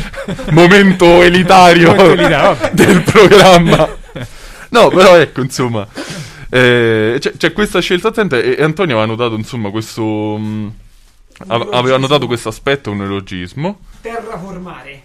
[0.50, 2.70] Momento elitario, Momento elitario, vabbè.
[2.72, 3.88] del programma.
[4.70, 5.86] No, però ecco, insomma,
[6.48, 10.02] eh, c'è, c'è questa scelta attenta e, e Antonio aveva notato, insomma, questo...
[10.38, 10.72] mh,
[11.48, 13.80] ave- aveva notato questo aspetto, un neologismo.
[14.00, 15.02] Terraformare.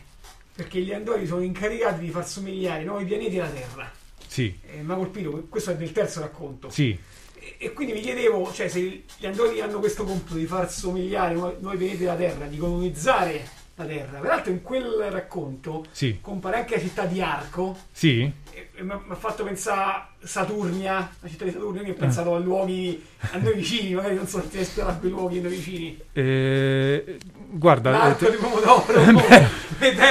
[0.56, 3.92] Perché gli androidi sono incaricati di far somigliare i nuovi pianeti alla Terra.
[4.28, 6.70] Sì, Eh, mi ha colpito, questo è del terzo racconto.
[6.70, 6.98] sì,
[7.38, 11.34] E, e quindi mi chiedevo, cioè, se gli androidi hanno questo compito di far somigliare
[11.34, 14.20] i nuovi, pianeti alla Terra, di colonizzare la Terra.
[14.20, 18.32] Peraltro in quel racconto sì, compare anche la città di Arco, sì.
[18.80, 23.04] mi ha fatto pensare a Saturnia, la città di Saturnia, quindi ho pensato a luoghi
[23.20, 26.00] a noi vicini, magari non so se ti hai spiegato quei luoghi a noi vicini.
[26.14, 27.18] Eh,
[27.50, 29.24] guarda, L'arco eh, di Pomodoro, terme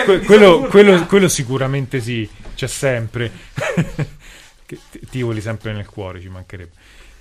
[0.04, 3.32] Que- quello, quello- quello sicuramente sì, c'è sempre.
[4.66, 4.78] Che
[5.10, 6.72] ti voli sempre nel cuore, ci mancherebbe.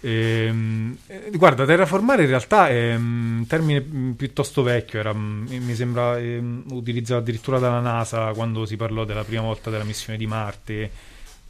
[0.06, 5.46] Ehm, eh, guarda, terraformare in realtà è mm, un termine mm, piuttosto vecchio, era, mm,
[5.48, 10.18] mi sembra ehm, utilizzato addirittura dalla NASA quando si parlò della prima volta della missione
[10.18, 10.92] di Marte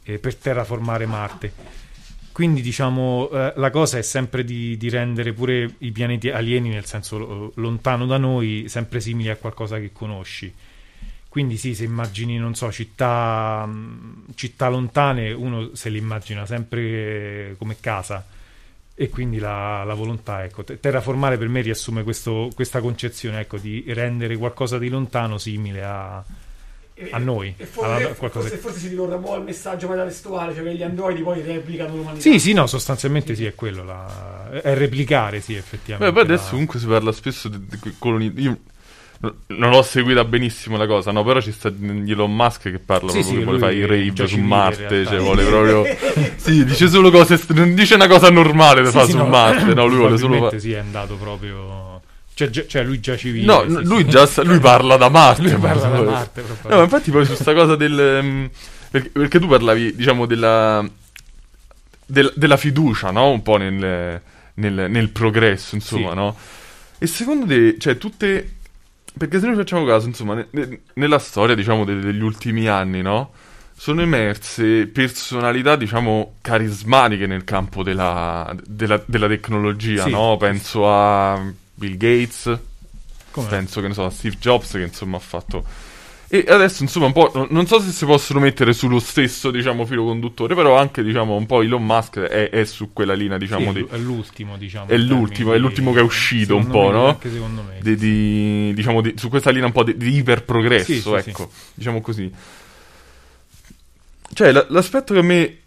[0.04, 1.52] eh, per terraformare Marte.
[2.30, 6.84] Quindi diciamo eh, la cosa è sempre di, di rendere pure i pianeti alieni, nel
[6.84, 10.52] senso lo- lontano da noi, sempre simili a qualcosa che conosci.
[11.28, 17.56] Quindi sì, se immagini, non so, città, mh, città lontane, uno se le immagina sempre
[17.58, 18.24] come casa.
[18.96, 23.58] E quindi la, la volontà, ecco, te- terraformare per me riassume questo- questa concezione, ecco,
[23.58, 26.24] di rendere qualcosa di lontano simile a,
[26.96, 29.42] E- a noi, E alla- forse, qualcosa forse, che- forse si ricorda un po' il
[29.42, 32.20] messaggio metatestuale, cioè che gli androidi poi replicano l'umanità.
[32.20, 36.12] Sì, sì, no, sostanzialmente sì, è quello, la- è replicare, sì, effettivamente.
[36.12, 38.32] Beh, poi adesso la- comunque si parla spesso di, di coloni...
[38.36, 38.58] Io
[39.46, 41.22] non l'ho seguita benissimo la cosa, no?
[41.24, 43.86] Però ci sta Elon Musk che parla Sì, proprio sì, che vuole lui fare i
[44.10, 45.84] rave su Marte, cioè vuole proprio...
[46.36, 47.36] sì, dice solo cose...
[47.36, 49.86] st- non dice una cosa normale da Sì, fare su no, Marte, no?
[49.86, 50.58] Lui vuole solo fare...
[50.60, 52.00] sì, è andato proprio...
[52.34, 53.46] Cioè, già- cioè, lui già civile.
[53.46, 53.84] No, sì, n- sì.
[53.84, 55.42] lui già lui parla da Marte.
[55.42, 56.00] Lui parla da.
[56.02, 56.42] Marte.
[56.68, 57.98] No, ma infatti poi su sta cosa del...
[57.98, 58.50] ehm,
[58.90, 60.84] perché, perché tu parlavi, diciamo, della...
[62.06, 63.30] del- della fiducia, no?
[63.30, 64.20] Un po' nel,
[64.54, 66.14] nel- nel progresso, insomma, Sì.
[66.16, 66.36] no?
[66.98, 68.53] E secondo te, cioè, tutte...
[69.16, 73.00] Perché se noi facciamo caso, insomma, ne- ne- nella storia, diciamo, de- degli ultimi anni,
[73.02, 73.32] no?
[73.76, 80.10] Sono emerse personalità, diciamo, carismatiche nel campo della, della- della tecnologia, Sì.
[80.10, 80.36] no?
[80.36, 81.40] Penso a
[81.74, 82.58] Bill Gates,
[83.30, 85.64] Come penso che ne so, a Steve Jobs che insomma ha fatto.
[86.28, 90.04] E adesso insomma un po', non- so se si possono mettere sullo stesso diciamo filo
[90.04, 93.70] conduttore, però anche diciamo un po' Elon Musk è, è su quella linea Sì, diciamo
[93.70, 94.88] è di, è l'ultimo, diciamo.
[94.88, 97.06] è l'ultimo, è l'ultimo che è uscito un po', me, no?
[97.08, 97.78] Anche secondo me.
[97.80, 102.00] di, di- diciamo di- su questa linea un po' di, iperprogresso, Sì, sì, ecco, diciamo
[102.00, 102.32] così.
[104.32, 105.58] Cioè la- l'aspetto che a me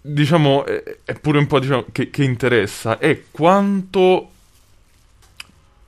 [0.00, 4.30] diciamo è, è pure un po' diciamo, che, che interessa è quanto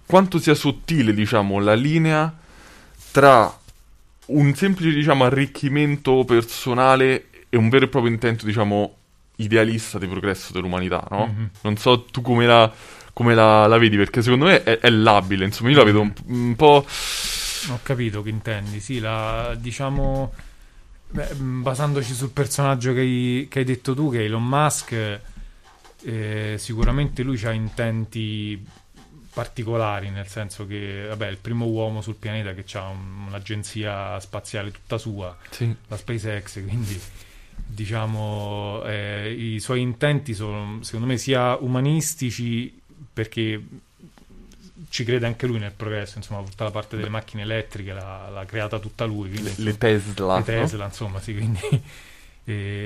[0.04, 2.34] quanto sia sottile diciamo la linea
[3.12, 3.59] tra
[4.30, 8.96] un semplice diciamo arricchimento personale e un vero e proprio intento diciamo
[9.36, 11.26] idealista di progresso dell'umanità no?
[11.26, 11.50] Mhm.
[11.62, 12.70] non so tu come la,
[13.12, 16.12] come la, la vedi perché secondo me è, è labile insomma io la vedo un,
[16.26, 16.84] un po'
[17.68, 20.32] Ho capito che intendi, sì, la, diciamo,
[21.10, 25.20] beh, mh, basandoci sul personaggio che hai, che hai detto tu, che è Elon Musk,
[26.02, 28.64] eh, sicuramente lui ha intenti
[29.32, 34.70] particolari, nel senso che, vabbè, è il primo uomo sul pianeta che ha un'agenzia spaziale
[34.70, 37.00] tutta sua, sì, la SpaceX, quindi
[37.66, 42.80] diciamo eh, i suoi intenti sono secondo me sia umanistici
[43.12, 43.62] perché
[44.88, 48.44] ci crede anche lui nel progresso, insomma, tutta la parte delle macchine elettriche l'ha, l'ha
[48.44, 50.44] creata tutta lui, quindi, le, le Tesla le no?
[50.44, 51.60] Tesla, insomma, sì, quindi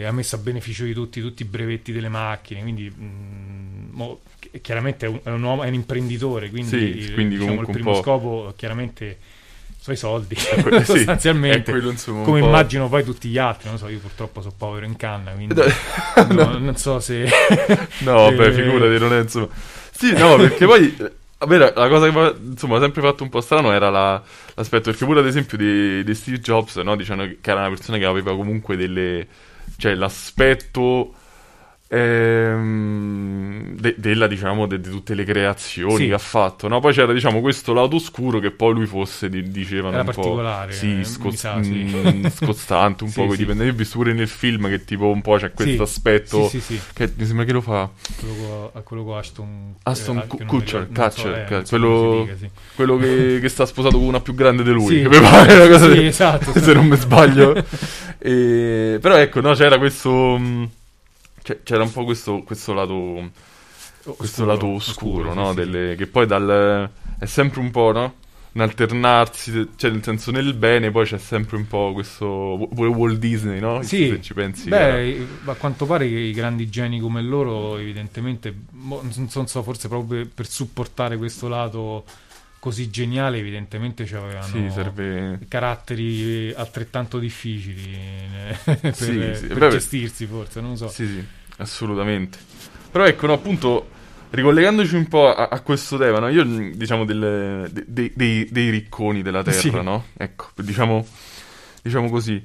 [0.07, 4.50] ha messo a beneficio di tutti, tutti i brevetti delle macchine, quindi mh, mo, chi-
[4.61, 7.66] chiaramente è un, è un uomo, è un imprenditore, quindi, Sì, il, quindi diciamo, il
[7.68, 9.18] primo po'- scopo chiaramente
[9.81, 11.70] sono i soldi, que- sì, sostanzialmente.
[11.70, 14.96] quello, insomma, come immagino poi tutti gli altri, non so, io purtroppo sono povero in
[14.96, 15.64] canna, quindi no,
[16.31, 17.29] no, non so se...
[18.00, 19.48] no beh Eh, figurati non è insomma.
[19.90, 20.96] Sì no perché poi
[21.46, 24.22] me la cosa che insomma sempre fatto un po' strano era la-
[24.55, 27.98] l'aspetto perché pure ad esempio di, di Steve Jobs no dicevano che era una persona
[27.98, 29.27] che aveva comunque delle
[29.77, 31.14] cioè l'aspetto
[31.88, 36.07] ehm, de- della diciamo de- di tutte le creazioni Sì.
[36.09, 36.81] che ha fatto no?
[36.81, 40.42] poi c'era diciamo questo lato oscuro che poi lui fosse di- dicevano Era un po'
[40.70, 41.05] sì, mi
[41.37, 41.70] sa, sì.
[41.94, 43.37] mm, scostante un po' sì.
[43.38, 46.51] dipendenti io ho visto pure nel film che tipo un po' c'è questo aspetto
[46.94, 49.75] che mi sembra che lo fa Quello quello con Ashton...
[49.83, 52.27] Aston eh, mi Kutcher, so, Kutcher, eh, quello-
[52.77, 55.68] dica, che, che sta sposato con una più grande di lui che mi pare una
[55.68, 56.53] cosa Sì, del- esatto.
[56.59, 57.55] se non mi sbaglio
[58.18, 60.68] E- però ecco no c'era questo mh,
[61.44, 63.30] c'è- c'era un po' questo, questo lato
[64.16, 65.48] questo lato oscuro, sì, no?
[65.50, 68.14] sì, Delle- che poi dal è sempre un po' no?
[68.54, 73.18] un alternarsi cioè nel senso nel bene poi c'è sempre un po' questo pure Walt
[73.18, 73.83] Disney no?
[73.83, 74.09] Sì.
[74.11, 79.46] se ci pensi Beh, a quanto pare che i grandi geni come loro, evidentemente, non
[79.48, 82.04] so, forse proprio per supportare questo lato
[82.64, 89.59] così geniale, evidentemente ci avevano sì serve caratteri altrettanto difficili eh, per, Sì, sì, per
[89.59, 90.88] beh, gestirsi, forse, non so.
[90.88, 91.22] Sì, sì,
[91.59, 92.38] assolutamente.
[92.90, 93.90] Però ecco, no, appunto,
[94.31, 96.29] ricollegandoci un po' a, a questo tema, no?
[96.31, 100.07] Io, mh, diciamo, del- de- dei, dei- dei ricconi della Terra, no?
[100.16, 101.07] Ecco, diciamo,
[101.83, 102.42] diciamo così.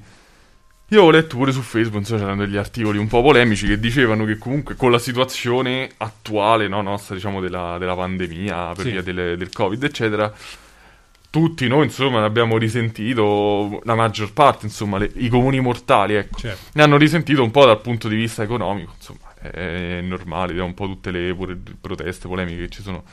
[0.92, 4.24] Io ho letto pure su Facebook, insomma, c'erano degli articoli un po' polemici che dicevano
[4.24, 8.90] che comunque con la situazione attuale, no, nostra, diciamo, della, della pandemia, per Sì.
[8.90, 10.32] via delle- del Covid, eccetera,
[11.30, 16.40] tutti noi, insomma, ne abbiamo risentito, la maggior parte, insomma, le- i comuni mortali, ecco
[16.40, 16.70] Certo.
[16.72, 20.74] ne hanno risentito un po' dal punto di vista economico, insomma, è normale, da un
[20.74, 23.04] po' tutte le pure proteste, polemiche che ci sono,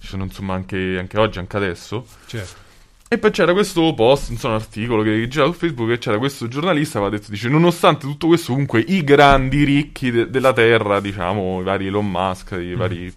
[0.00, 2.06] ci sono insomma anche, anche oggi, anche adesso.
[2.24, 2.64] certo.
[3.08, 6.48] E poi c'era questo post, insomma, un articolo che girava su Facebook e c'era questo
[6.48, 10.98] giornalista che aveva detto, dice, nonostante tutto questo, comunque i grandi ricchi de- della Terra,
[10.98, 13.14] diciamo, i vari Elon Musk, i vari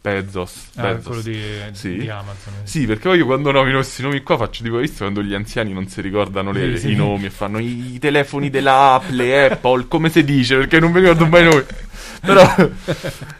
[0.00, 1.04] Bezos, Ah, Bezos.
[1.06, 1.40] quello di,
[1.72, 1.96] Sì.
[1.96, 2.52] di Amazon.
[2.62, 5.72] Sì, perché poi io quando nomino questi nomi qua faccio tipo, visto quando gli anziani
[5.72, 6.92] non si ricordano le- Sì, sì.
[6.92, 10.92] i nomi e fanno i, i telefoni della Apple, Apple, come si dice, perché non
[10.92, 11.64] mi ricordo mai i nomi.
[12.24, 12.54] Però,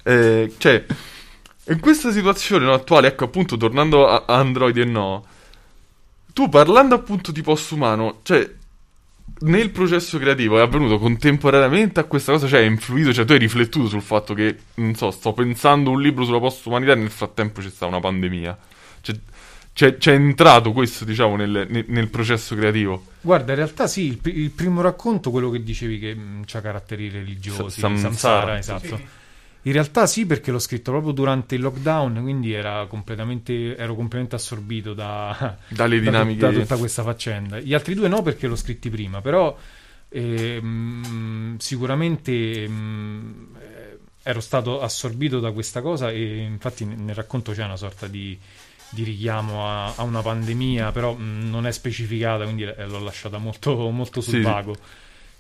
[0.03, 0.85] eh, cioè,
[1.69, 5.25] in questa situazione no, attuale, ecco appunto, tornando a Android e no,
[6.35, 8.51] tu parlando appunto di post-umano, cioè,
[9.41, 13.39] nel processo creativo è avvenuto contemporaneamente a questa cosa, cioè è influito, cioè tu hai
[13.39, 17.61] riflettuto sul fatto che, non so, sto pensando un libro sulla post-umanità e nel frattempo
[17.61, 18.59] c'è stata una pandemia.
[19.01, 19.17] Cioè,
[19.73, 23.07] c'è, c'è entrato questo, diciamo, nel, nel- nel processo creativo.
[23.21, 26.17] Guarda, in realtà sì, il, il primo racconto, quello che dicevi che
[26.53, 28.97] ha caratteri religiosi, Sa- Samsara, Samsara, esatto.
[28.97, 29.07] Sì.
[29.67, 34.35] In realtà sì, perché l'ho scritto proprio durante il lockdown, quindi era completamente, ero completamente
[34.37, 36.41] assorbito da, Dalle da, dinamiche.
[36.41, 37.59] da tutta questa faccenda.
[37.61, 39.57] Gli altri due no, perché l'ho scritti prima, però
[40.11, 43.49] ehm, sicuramente ehm,
[44.23, 48.39] ero stato assorbito da questa cosa e infatti nel racconto c'è una sorta di,
[48.91, 53.39] di richiamo a, a una pandemia, però mh, non è specificata, quindi l- l'ho lasciata
[53.39, 54.41] molto, molto sul sì.
[54.41, 54.77] vago.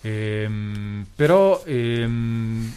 [0.02, 2.72] Ehm, però, ehm,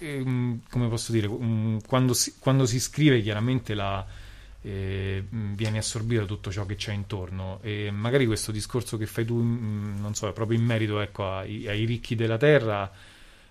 [0.00, 4.04] ehm, come posso dire, mh, quando si, quando si scrive chiaramente la,
[4.62, 9.24] eh, mh, viene assorbito tutto ciò che c'è intorno e magari questo discorso che fai
[9.24, 12.90] tu, mh, non so, proprio in merito ecco, ai, ai ricchi della terra,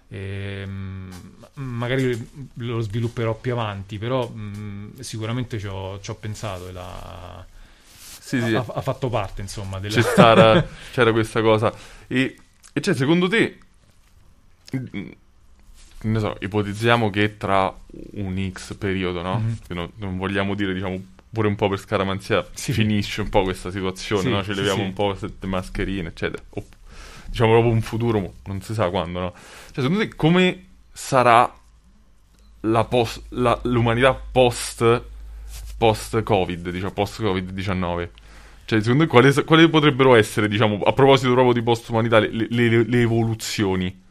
[0.10, 1.12] ehm,
[1.56, 7.46] magari lo svilupperò più avanti, però mh, sicuramente ci ho, ci ho pensato e la-
[8.20, 8.54] Sì, sì.
[8.56, 10.02] ha, ha fatto parte insomma della...
[10.02, 11.74] stata, c'era questa cosa.
[12.08, 12.36] E,
[12.74, 13.58] e cioè, secondo te,
[14.76, 15.12] mm,
[16.10, 17.74] ne so, ipotizziamo che tra
[18.14, 19.40] un X periodo, no?
[19.40, 19.58] Mhm.
[19.68, 22.72] Che non, non vogliamo dire, diciamo, pure un po' per scaramanzia, Sì.
[22.74, 24.44] finisce un po' questa situazione, Sì, no?
[24.44, 26.42] Ci sì, leviamo un po' queste mascherine, eccetera.
[26.52, 26.64] O,
[27.28, 29.34] diciamo proprio un futuro, non si sa quando, no?
[29.72, 31.54] Cioè, secondo te come sarà
[32.62, 35.04] la pos- la- l'umanità post
[35.78, 38.10] post-Covid, diciamo, post-Covid-19?
[38.66, 42.84] Cioè, secondo te quali, quali potrebbero essere, diciamo, a proposito proprio di post-umanità, le, le-
[42.86, 44.04] le evoluzioni?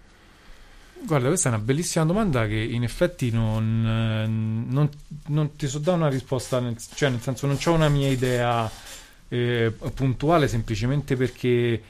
[1.06, 4.88] Guarda, questa è una bellissima domanda che in effetti non, eh, non-
[5.26, 8.70] non ti so dare una risposta, nel, cioè nel senso non ho una mia idea
[9.28, 11.82] eh, puntuale semplicemente perché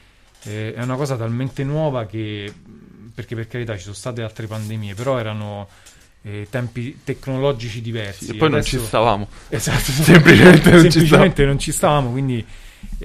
[0.43, 2.51] eh, è una cosa talmente nuova che,
[3.13, 5.67] perché per carità ci sono state altre pandemie, però erano
[6.23, 8.31] eh, tempi tecnologici diversi.
[8.31, 9.27] E poi non ci Adesso- stavamo.
[9.49, 12.45] Esatto, Semplicemente non ci semplicemente non ci stavamo, quindi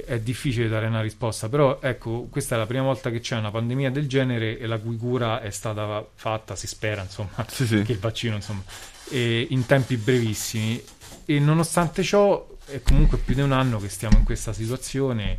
[0.05, 1.49] è difficile dare una risposta.
[1.49, 4.79] Però ecco, questa è la prima volta che c'è una pandemia del genere e la
[4.79, 7.83] cui cura è stata fatta, si spera, insomma, Sì, sì.
[7.83, 8.63] che il vaccino, insomma,
[9.11, 10.83] in tempi brevissimi.
[11.25, 15.39] E nonostante ciò, è comunque più di un anno che stiamo in questa situazione.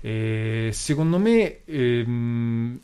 [0.00, 2.78] E secondo me ehm,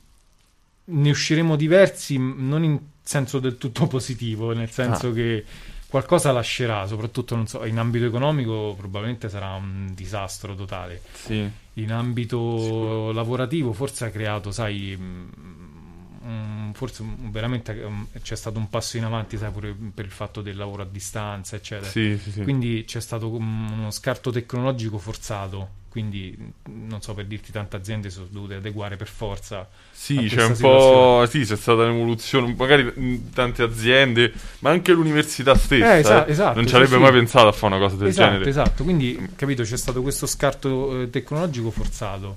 [0.84, 5.12] ne usciremo diversi, non in senso del tutto positivo, nel senso Ah.
[5.12, 5.44] che
[5.90, 11.02] qualcosa lascerà, soprattutto non so, in ambito economico probabilmente sarà un disastro totale.
[11.12, 11.50] Sì.
[11.74, 18.96] In ambito lavorativo forse ha creato, sai, un- forse veramente um, c'è stato un passo
[18.96, 21.90] in avanti, sai, pure per il fatto del lavoro a distanza, eccetera.
[21.90, 22.42] Sì, sì.
[22.42, 25.78] Quindi c'è stato um, uno scarto tecnologico forzato.
[25.90, 26.36] Quindi,
[26.68, 29.68] non so, per dirti, tante aziende sono dovute adeguare per forza.
[29.90, 31.26] Sì, c'è un po'.
[31.28, 35.96] Sì, c'è stata un'evoluzione, magari tante aziende, ma anche l'università stessa.
[35.96, 37.00] Eh, esa- eh, esatto, non ci sì, avrebbe sì.
[37.00, 38.48] mai pensato a fare una cosa del esatto, genere.
[38.48, 38.84] esatto.
[38.84, 42.36] Quindi, capito, c'è stato questo scarto eh, tecnologico forzato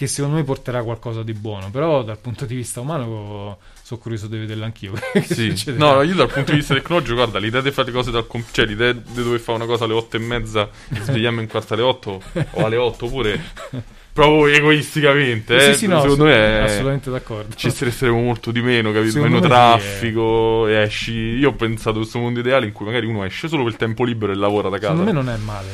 [0.00, 1.70] che secondo me porterà qualcosa di buono.
[1.70, 4.94] Però, dal punto di vista umano, sono curioso di vederlo anch'io.
[5.20, 5.74] Sì.
[5.76, 8.54] No, io dal punto di vista tecnologico, guarda, l'idea di fare le cose dal computer,
[8.54, 11.74] cioè l'idea di dover fare una cosa alle otto e mezza e svegliarmi in quarto
[11.74, 13.42] alle otto o alle otto pure,
[14.12, 17.54] proprio egoisticamente, eh, sì, sì, no, secondo me è- assolutamente d'accordo.
[17.54, 19.12] ci stresseremo molto di meno, capito?
[19.12, 21.12] Secondo Meno me traffico, e esci.
[21.12, 23.78] Io ho pensato a questo mondo ideale in cui magari uno esce solo per il
[23.78, 24.96] tempo libero e lavora da casa.
[24.96, 25.68] Secondo me non è male.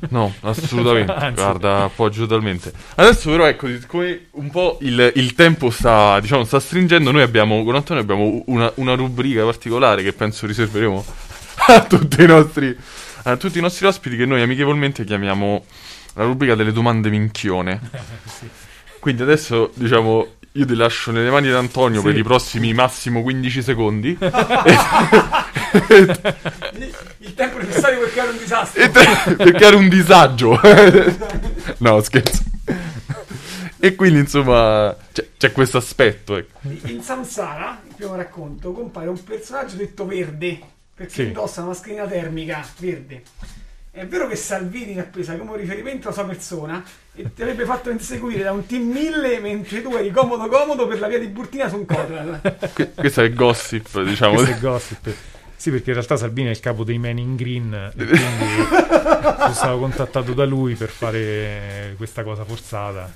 [0.10, 1.12] No, assolutamente.
[1.14, 1.42] Anzi.
[1.42, 2.72] Guarda, appoggio totalmente.
[2.96, 7.62] Adesso, però, ecco, siccome un po' il, il tempo sta, diciamo, sta stringendo, noi abbiamo,
[7.64, 11.04] con Antonio abbiamo una, una rubrica particolare che penso riserveremo
[11.68, 12.76] a tutti i nostri,
[13.24, 15.64] a tutti i nostri ospiti, che noi amichevolmente chiamiamo
[16.14, 17.80] la rubrica delle domande minchione.
[19.00, 22.06] Quindi adesso, diciamo, io ti lascio nelle mani di Antonio Sì.
[22.06, 24.16] per i prossimi massimo 15 secondi.
[27.18, 28.90] Il tempo necessario per creare un disastro.
[28.90, 30.58] Te- perché era un disagio.
[31.78, 32.42] no, scherzo.
[33.78, 36.36] E quindi, insomma, c'è, c'è questo aspetto.
[36.36, 36.58] Ecco.
[36.84, 40.58] In Samsara, il primo racconto, compare un personaggio detto verde
[40.94, 41.22] perché Sì.
[41.24, 43.22] indossa una mascherina termica verde.
[43.96, 46.82] È vero che Salvini l'ha presa come riferimento alla sua persona
[47.14, 50.98] e ti avrebbe fatto inseguire da un team 1000 mentre tu eri comodo comodo per
[50.98, 52.40] la via di Burtina su un Cotral.
[52.74, 54.34] Que- questo è gossip, diciamo.
[54.34, 55.14] Questo è gossip.
[55.54, 58.18] Sì, perché in realtà Salvini è il capo dei Men in Green e quindi
[59.38, 63.08] sono stato contattato da lui per fare questa cosa forzata.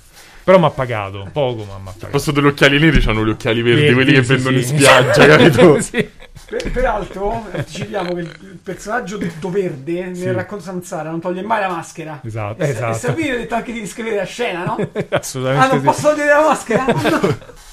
[0.44, 2.12] Però mi ha pagato, poco ma mi ha pagato.
[2.12, 4.62] Posto degli occhiali neri c'hanno gli occhiali verdi, Verdi, quelli che sì, vendono sì.
[4.62, 5.80] in spiaggia, capito?
[5.80, 6.08] Sì.
[6.46, 10.30] Per- peraltro, anticipiamo che il personaggio detto verde nel Sì.
[10.32, 12.20] racconto Samsara non toglie mai la maschera.
[12.24, 12.90] Esatto, E, Sa- esatto.
[12.90, 14.76] e Salvini ha detto anche di riscrivere la scena, no?
[15.10, 15.84] Ah, Assolutamente non sì.
[15.86, 16.84] posso togliere la maschera?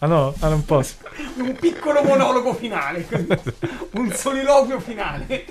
[0.00, 0.96] Ah no, ah, non posso.
[1.36, 3.06] un piccolo monologo finale,
[3.92, 5.44] un soliloquio finale.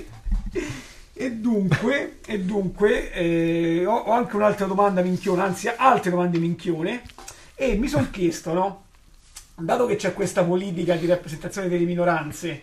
[1.13, 7.01] E dunque, e dunque eh, ho, ho anche un'altra domanda minchione, anzi altre domande minchione,
[7.55, 8.83] e mi sono chiesto, no?
[9.57, 12.61] Dato che c'è questa politica di rappresentazione delle minoranze,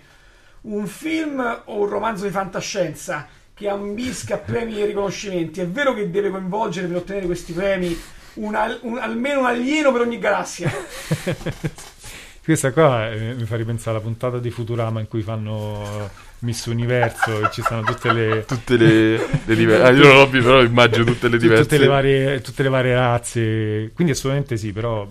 [0.63, 6.11] un film o un romanzo di fantascienza che ambisca premi e riconoscimenti, è vero che
[6.11, 7.99] deve coinvolgere per ottenere questi premi
[8.35, 10.71] un al- un- almeno un alieno per ogni galassia?
[12.45, 17.41] Questa qua eh, mi fa ripensare alla puntata di Futurama in cui fanno Miss Universo
[17.41, 19.85] e ci sono tutte le, Tutte le, le diverse.
[19.87, 21.63] Ah, io non l'ho visto, però immagino tutte le diverse.
[21.63, 23.91] tutte le, varie, tutte le varie razze.
[23.95, 25.09] Quindi assolutamente sì, però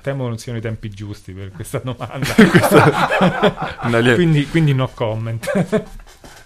[0.00, 2.34] temo non siano i tempi giusti per questa domanda.
[3.80, 4.14] Alieno.
[4.14, 5.46] quindi, quindi no comment.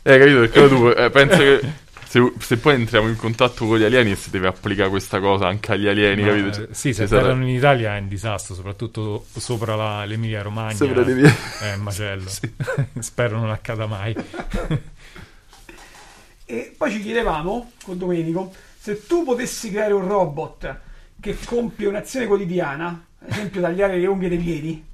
[0.02, 0.38] Eh, capito?
[0.40, 1.60] Perché tu eh, penso che
[2.06, 5.46] se, se poi entriamo in contatto con gli alieni e si deve applicare questa cosa
[5.48, 6.46] anche agli alieni, Ma, capito?
[6.48, 10.04] eh, Cioè, sì, se ci sarà- atterrano in Italia è un disastro, soprattutto sopra la-
[10.04, 10.74] l'Emilia Romagna.
[10.74, 12.28] Sopra l'Emilia- È un macello.
[13.00, 14.14] Spero non accada mai.
[16.46, 20.76] E poi ci chiedevamo con Domenico se tu potessi creare un robot
[21.32, 24.84] che compie un'azione quotidiana, ad esempio tagliare le unghie dei piedi,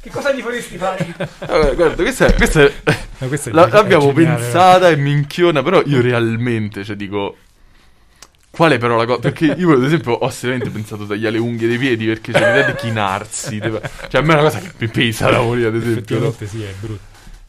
[0.00, 1.14] che cosa gli faresti fare?
[1.16, 2.72] Vabbè, guarda, questa è, questa è-
[3.18, 4.40] Ma questa è la- l'abbiamo è geniale.
[4.42, 7.36] pensata e minchiona, però io realmente, cioè dico...
[8.50, 9.20] Qual è però la cosa?
[9.20, 12.38] Perché io ad esempio ho seriamente pensato a tagliare le unghie dei piedi perché c'è
[12.38, 13.58] l'idea di chinarsi.
[13.58, 16.18] deve- Cioè a me è una cosa che mi pesa da morire ad esempio.
[16.18, 16.26] no?
[16.28, 17.02] Effettivamente sì, è brutto.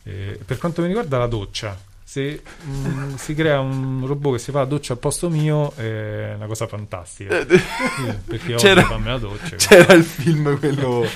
[0.03, 1.75] Eh, per quanto mi riguarda la doccia,
[2.09, 6.33] se mm, si crea un robot che si fa la doccia al posto mio è
[6.35, 7.37] una cosa fantastica.
[7.37, 9.55] Eh, Sì, perché c'era- odio farmi la doccia.
[9.57, 11.07] C'era il film quello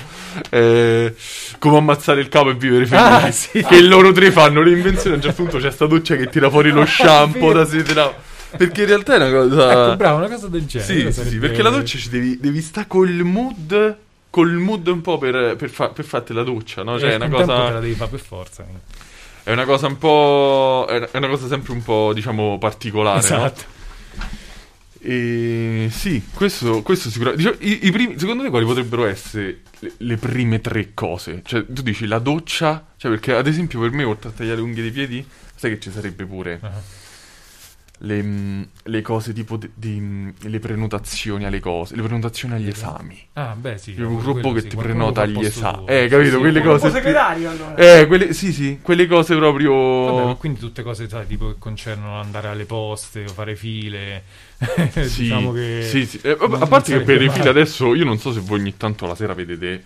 [0.50, 1.12] eh,
[1.58, 3.62] Come ammazzare il capo e vivere felici Ah, sì.
[3.64, 6.70] Che loro tre fanno l'invenzione A un certo punto c'è sta doccia che tira fuori
[6.70, 8.14] lo shampoo da sederà
[8.56, 11.10] Perché in realtà è una cosa Ecco, bravo, una cosa del genere.
[11.12, 13.96] Sì, sì, sì, perché la doccia ci devi, devi stare col mood
[14.30, 16.98] Col mood un po' per, per, fa- per farti la doccia no?
[17.00, 18.64] Cioè e è una un tempo te cosa la devi fare per forza.
[19.44, 23.24] È una cosa un po' È una cosa sempre un po' diciamo particolare no?
[23.46, 23.72] Esatto.
[25.06, 27.42] E sì, questo, questo sicuramente.
[27.50, 31.42] diciamo, i, i primi, secondo te quali potrebbero essere le, le prime tre cose?
[31.44, 34.62] Cioè, tu dici la doccia, cioè perché ad esempio per me, oltre a tagliare le
[34.62, 35.22] unghie dei piedi,
[35.54, 36.70] sai che ci sarebbe pure Ah.
[38.04, 42.68] Le, mh, le cose tipo di, di, mh, le prenotazioni alle cose, le prenotazioni agli
[42.68, 43.28] esami.
[43.34, 43.94] Ah, beh, sì.
[43.98, 45.84] Un quello robot che sì, ti prenota gli esami.
[45.86, 46.36] Eh, capito?
[46.36, 47.74] Sì, Quelle cose segretario allora.
[47.76, 49.72] Eh, quelle, sì, sì, quelle cose proprio.
[49.72, 54.22] Vabbè, ma quindi tutte cose sai, tipo che concernono andare alle poste o fare file.
[55.04, 56.20] Sì, diciamo che sì, sì.
[56.22, 58.76] Eh, vabbè, a parte che per le file adesso, io non so se voi ogni
[58.76, 59.82] tanto la sera vedete.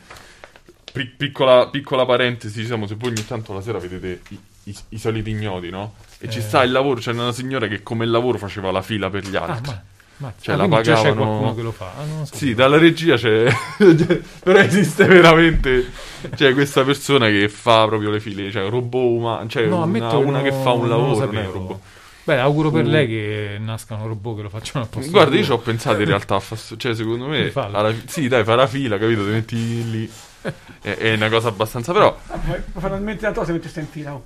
[0.92, 4.20] pi- piccola, piccola parentesi, diciamo, se voi ogni tanto la sera vedete
[4.68, 5.94] i, i- soliti ignoti, no?
[6.18, 6.42] E ci Eh.
[6.42, 9.42] sta il lavoro, c'è una signora che come lavoro faceva la fila per gli Ah,
[9.44, 9.72] altri.
[9.72, 9.82] ma,
[10.18, 11.92] ma Cioè, ah, la già c'è pagavano- qualcuno che lo fa.
[11.98, 12.34] Ah, non lo so.
[12.34, 13.46] Sì, dalla regia c'è.
[14.42, 15.90] Però esiste veramente.
[16.34, 18.50] C'è questa persona che fa proprio le file.
[18.50, 19.48] Cioè, un robot umano.
[19.48, 21.52] Cioè, No, una, una che non- fa un non lavoro, non è sapevo.
[21.52, 21.78] robot.
[22.24, 22.88] Beh, auguro per Uh.
[22.88, 26.06] lei che nascano robot che lo facciano al posto Guarda, io ci ho pensato in
[26.08, 26.42] realtà.
[26.76, 27.50] Cioè, secondo me.
[27.54, 29.22] Alla sì, dai, fa la fila, capito?
[29.24, 30.10] Ti metti lì.
[30.80, 31.92] È, è una cosa abbastanza.
[31.92, 32.16] Però.
[32.26, 34.14] Ah, poi finalmente la tua se metti sta in fila.
[34.14, 34.24] Oh.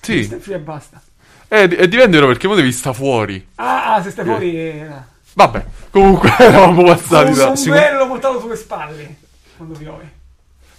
[0.00, 0.24] Sì.
[0.24, 1.02] Sta in fila e basta.
[1.48, 3.46] È, è dipende però perché mo devi sta fuori.
[3.56, 4.54] Ah, ah, se stai fuori.
[4.56, 4.86] eh,
[5.34, 7.48] Vabbè, comunque eravamo passati un da.
[7.48, 9.16] ombrello montato sulle spalle
[9.56, 10.16] quando piove.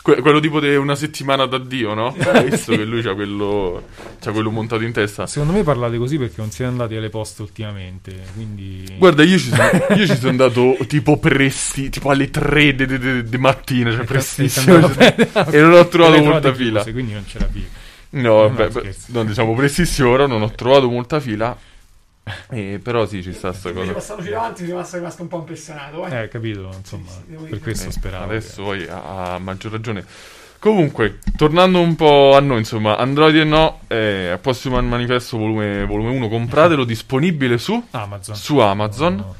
[0.01, 2.15] Que- quello tipo di una settimana d'addio, no?
[2.31, 3.83] Hai visto che lui c'ha quello.
[4.21, 5.27] C'ha quello montato in testa.
[5.27, 8.13] Secondo me parlate così perché non siete andati alle poste ultimamente.
[8.33, 8.95] Quindi.
[8.97, 13.91] Guarda, io ci sono, io ci sono andato tipo presti, tipo alle 3 di mattina,
[13.91, 14.77] cioè prestissimo.
[14.97, 16.79] E non ho trovato molta fila.
[16.81, 17.65] chiuse, Quindi non c'era fila.
[18.11, 19.05] No, No, vabbè, beh, scherzo.
[19.13, 21.55] no, diciamo prestissimo, però non ho trovato molta fila.
[22.49, 23.99] Eh, però sì, ci sta sta Invece cosa.
[23.99, 26.05] passandoci davanti sono rimasto, rimasto un po' impressionato.
[26.05, 26.23] Eh.
[26.23, 28.23] Eh, capito, insomma, Sì, sì, per questo Eh, speravo.
[28.25, 30.05] Adesso poi ha, ha maggior ragione.
[30.59, 36.09] Comunque, tornando un po' a noi, insomma, Android e no, eh, Posthuman Manifesto volume, volume
[36.11, 38.35] 1, compratelo, disponibile su, Amazon.
[38.35, 39.15] su Amazon.
[39.15, 39.35] No, no.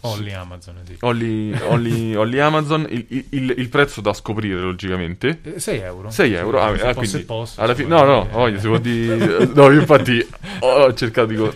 [0.00, 0.96] Only Amazon, sì.
[1.00, 5.40] Only, only- only Amazon, il, il- il- prezzo da scoprire logicamente.
[5.42, 6.10] Eh, 6 euro.
[6.10, 9.46] 6 euro, ah, Se ah, quindi posso, alla fine, no, no, eh, voglio, può dire,
[9.52, 10.24] no, io infatti
[10.60, 11.52] ho, cercato di, co-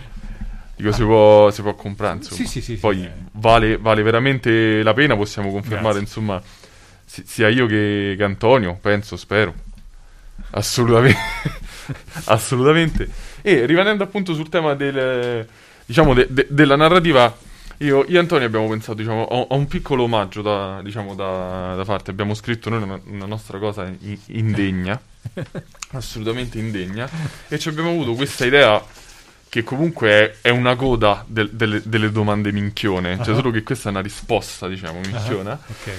[0.75, 2.37] dico, si può, si può comprare, insomma.
[2.37, 3.11] Sì, sì, sì, sì, Poi eh.
[3.33, 6.01] vale, vale veramente la pena, possiamo confermare, Grazie.
[6.01, 6.43] insomma,
[7.05, 9.55] si- sia io che, che Antonio, penso, spero.
[10.53, 11.19] Assolutamente.
[12.27, 13.09] Assolutamente.
[13.43, 15.47] E rimanendo appunto sul tema del,
[15.87, 17.35] diciamo, de- de- della narrativa,
[17.83, 21.85] io, io e Antonio abbiamo pensato, diciamo, a, un piccolo omaggio da, diciamo, da, da
[21.85, 22.11] farti.
[22.11, 25.01] Abbiamo scritto noi una, una nostra cosa in- indegna,
[25.93, 27.09] assolutamente indegna,
[27.49, 28.83] e ci abbiamo avuto questa idea
[29.49, 33.37] che comunque è, è una coda del- delle, delle domande minchione, cioè Ah.
[33.37, 35.91] solo che questa è una risposta, diciamo, minchiona, Ok.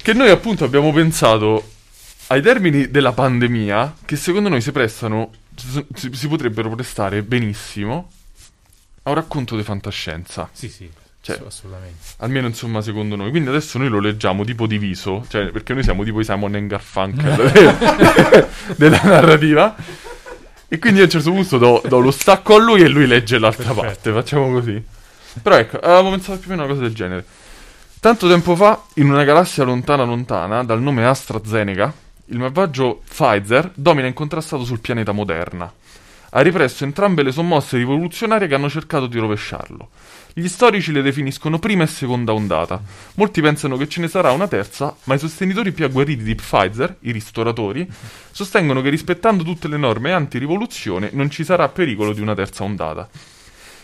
[0.00, 1.72] che noi appunto abbiamo pensato
[2.28, 5.32] ai termini della pandemia, che secondo noi si prestano,
[5.94, 8.10] si, si potrebbero prestare benissimo
[9.02, 10.48] a un racconto di fantascienza.
[10.52, 10.88] Sì, sì,
[11.20, 11.96] Cioè- ass- assolutamente.
[12.18, 13.30] Almeno insomma secondo noi.
[13.30, 16.68] Quindi adesso noi lo leggiamo tipo diviso, cioè perché noi siamo tipo i Simon and
[16.68, 18.46] Garfunkel de-
[18.76, 19.74] della narrativa.
[20.70, 23.38] E quindi a un certo punto do, do lo stacco a lui e lui legge
[23.38, 23.86] l'altra Perfetto.
[23.86, 24.12] parte.
[24.12, 24.82] Facciamo così.
[25.42, 27.24] Però ecco, avevamo pensato più o meno una cosa del genere.
[28.00, 31.92] Tanto tempo fa, in una galassia lontana lontana, dal nome AstraZeneca,
[32.26, 35.72] Il malvagio Pfizer domina incontrastato sul pianeta Moderna.
[36.30, 39.88] Ha ripresso entrambe le sommosse rivoluzionarie che hanno cercato di rovesciarlo.
[40.38, 42.80] Gli storici le definiscono prima e seconda ondata.
[43.16, 46.98] Molti pensano che ce ne sarà una terza, ma i sostenitori più agguerriti di Pfizer,
[47.00, 47.84] i ristoratori,
[48.30, 53.08] sostengono che rispettando tutte le norme anti-rivoluzione non ci sarà pericolo di una terza ondata.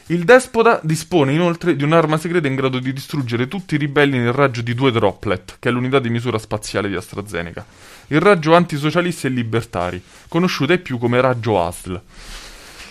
[0.06, 4.32] Il despota dispone inoltre di un'arma segreta in grado di distruggere tutti i ribelli nel
[4.32, 7.66] raggio di due droplet, che è l'unità di misura spaziale di AstraZeneca.
[8.08, 12.00] Il raggio antisocialisti e libertari, conosciuto ai più come raggio ASL.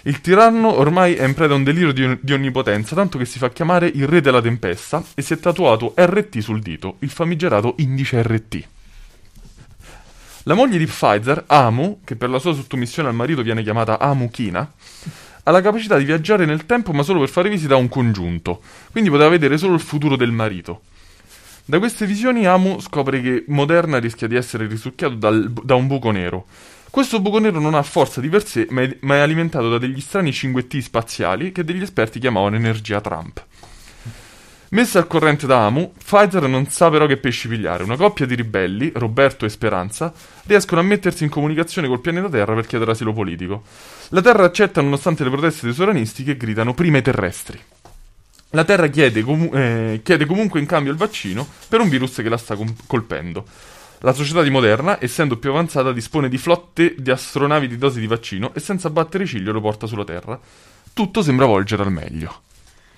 [0.06, 3.38] Il tiranno ormai è in preda a un delirio di, di onnipotenza, tanto che si
[3.40, 7.76] fa chiamare il re della tempesta e si è tatuato RT sul dito, il famigerato
[7.78, 8.68] indice RT.
[10.44, 14.30] La moglie di Pfizer, Amu, che per la sua sottomissione al marito viene chiamata Amu
[14.30, 14.70] Kina,
[15.44, 18.62] ha la capacità di viaggiare nel tempo ma solo per fare visita a un congiunto,
[18.92, 20.82] quindi poteva vedere solo il futuro del marito.
[21.64, 26.12] Da queste visioni Amu scopre che Moderna rischia di essere risucchiato dal- da un buco
[26.12, 26.46] nero.
[26.94, 29.80] Questo buco nero non ha forza di per sé, ma è, ma è alimentato da
[29.80, 33.44] degli strani cinguetti spaziali che degli esperti chiamavano energia Trump.
[34.70, 37.82] Messa al corrente da Amu, Pfizer non sa però che pesci pigliare.
[37.82, 40.14] Una coppia di ribelli, Roberto e Speranza,
[40.44, 43.64] riescono a mettersi in comunicazione col pianeta Terra per chiedere asilo politico.
[44.10, 47.60] La Terra accetta nonostante le proteste dei sovranisti che gridano prima i terrestri.
[48.52, 52.30] La Terra chiede, comu- eh, chiede comunque in cambio il vaccino per un virus che
[52.30, 53.48] la sta com- colpendo.
[54.06, 58.08] La società di Moderna, essendo più avanzata, dispone di flotte di astronavi di dosi di
[58.08, 60.38] vaccino e senza battere ciglio lo porta sulla Terra.
[60.92, 62.42] Tutto sembra volgere al meglio.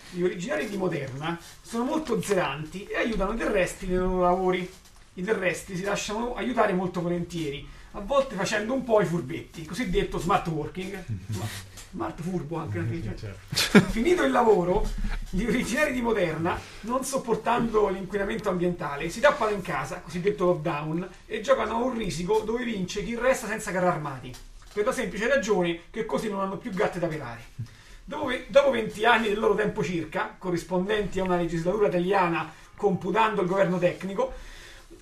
[0.09, 4.67] Gli originari di Moderna sono molto zelanti e aiutano i terrestri nei loro lavori.
[5.13, 10.17] I terrestri si lasciano aiutare molto volentieri, a volte facendo un po' i furbetti, cosiddetto
[10.17, 11.03] smart working.
[11.95, 13.15] Ma- Smart furbo anche.
[13.17, 13.33] cioè.
[13.89, 14.87] Finito il lavoro,
[15.29, 21.41] gli originari di Moderna, non sopportando l'inquinamento ambientale, si tappano in casa, cosiddetto lockdown, e
[21.41, 24.33] giocano a un risico dove vince chi resta senza carri armati.
[24.73, 27.43] Per la semplice ragione che così non hanno più gatte da pelare.
[28.03, 33.47] Dopo, dopo 20 anni del loro tempo circa, corrispondenti a una legislatura italiana computando il
[33.47, 34.33] governo tecnico,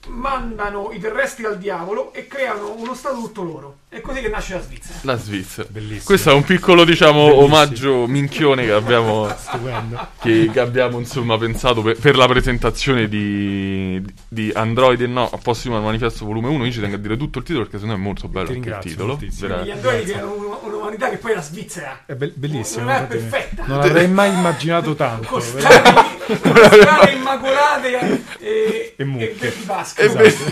[0.08, 3.78] mandano i terrestri al diavolo e creano uno stato tutto loro.
[3.94, 4.98] È così che nasce la Svizzera.
[5.02, 5.68] La Svizzera.
[5.70, 6.02] Bellissimo.
[6.06, 7.44] Questo è un piccolo, diciamo, Bellissimo.
[7.46, 10.08] omaggio minchione che abbiamo, Stupendo.
[10.20, 15.38] che, che abbiamo insomma pensato per, per la presentazione di, di Android e no a
[15.38, 16.66] Posthuman Manifesto volume 1.
[16.66, 18.70] Io ci tengo a dire tutto il titolo perché me è molto bello Ti anche
[18.70, 19.20] il titolo.
[19.22, 22.02] Gli androidi creano un- un'umanità che poi è la Svizzera.
[22.08, 22.86] È be- bellissimo.
[22.86, 23.64] Non è perfetta.
[23.68, 25.28] Non avrei mai immaginato tanto.
[25.28, 29.38] Con strade, immacolate e, E mucche.
[29.40, 30.02] e di vasca.
[30.02, 30.52] È bello.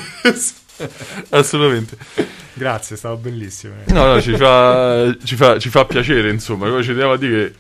[1.29, 1.97] Assolutamente.
[2.53, 3.73] Grazie, è stato bellissimo.
[3.85, 3.91] eh.
[3.93, 6.67] No, no, ci fa, ci fa, ci fa piacere, insomma.
[6.69, 7.55] Poi ci teniamo a dire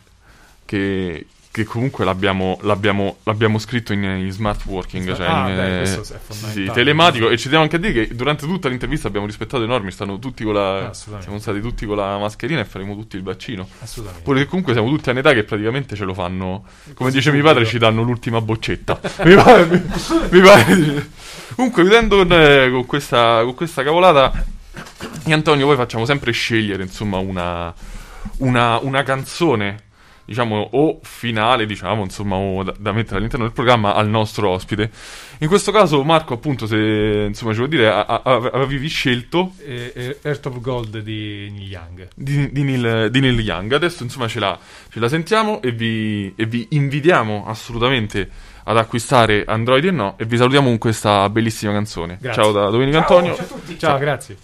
[0.65, 5.55] che, che, che comunque l'abbiamo, l'abbiamo, l'abbiamo scritto in, in smart working, cioè Ah, in,
[5.55, 6.65] beh, eh, questo è sì, fondamentale.
[6.67, 7.29] sì, telematico.
[7.29, 10.45] E ci teniamo anche dire che durante tutta l'intervista abbiamo rispettato le norme, stanno tutti
[10.45, 11.23] con la, Assolutamente.
[11.23, 13.67] siamo stati tutti con la mascherina e faremo tutti il vaccino.
[13.81, 14.23] Assolutamente.
[14.23, 16.63] Pure che comunque siamo tutti a un'età che praticamente ce lo fanno.
[16.93, 18.99] Come dice mio padre, ci danno l'ultima boccetta.
[19.25, 19.65] mi pare.
[19.65, 19.83] mi-
[20.31, 21.09] mi pare-
[21.55, 24.31] Comunque, chiudendo con, eh, con questa, con questa cavolata,
[25.25, 27.73] io e Antonio poi facciamo sempre scegliere, insomma, una,
[28.37, 29.89] una, una canzone.
[30.31, 34.89] Diciamo, o finale, diciamo, insomma, o da, da mettere all'interno del programma al nostro ospite.
[35.39, 38.21] In questo caso, Marco, appunto, se insomma ci vuol dire, a- a-
[38.53, 42.07] avevi scelto E- e Earth of Gold di Neil Young.
[42.15, 43.71] di, di Neil, di Neil Young.
[43.73, 44.57] Adesso insomma ce la,
[44.91, 48.29] ce la sentiamo e vi, e vi invitiamo assolutamente
[48.63, 52.17] ad acquistare Android e no e vi salutiamo con questa bellissima canzone.
[52.21, 52.43] Grazie.
[52.43, 53.35] Ciao da Domenico Ciao, Antonio.
[53.35, 53.79] ciao a tutti.
[53.79, 54.37] Ciao, grazie.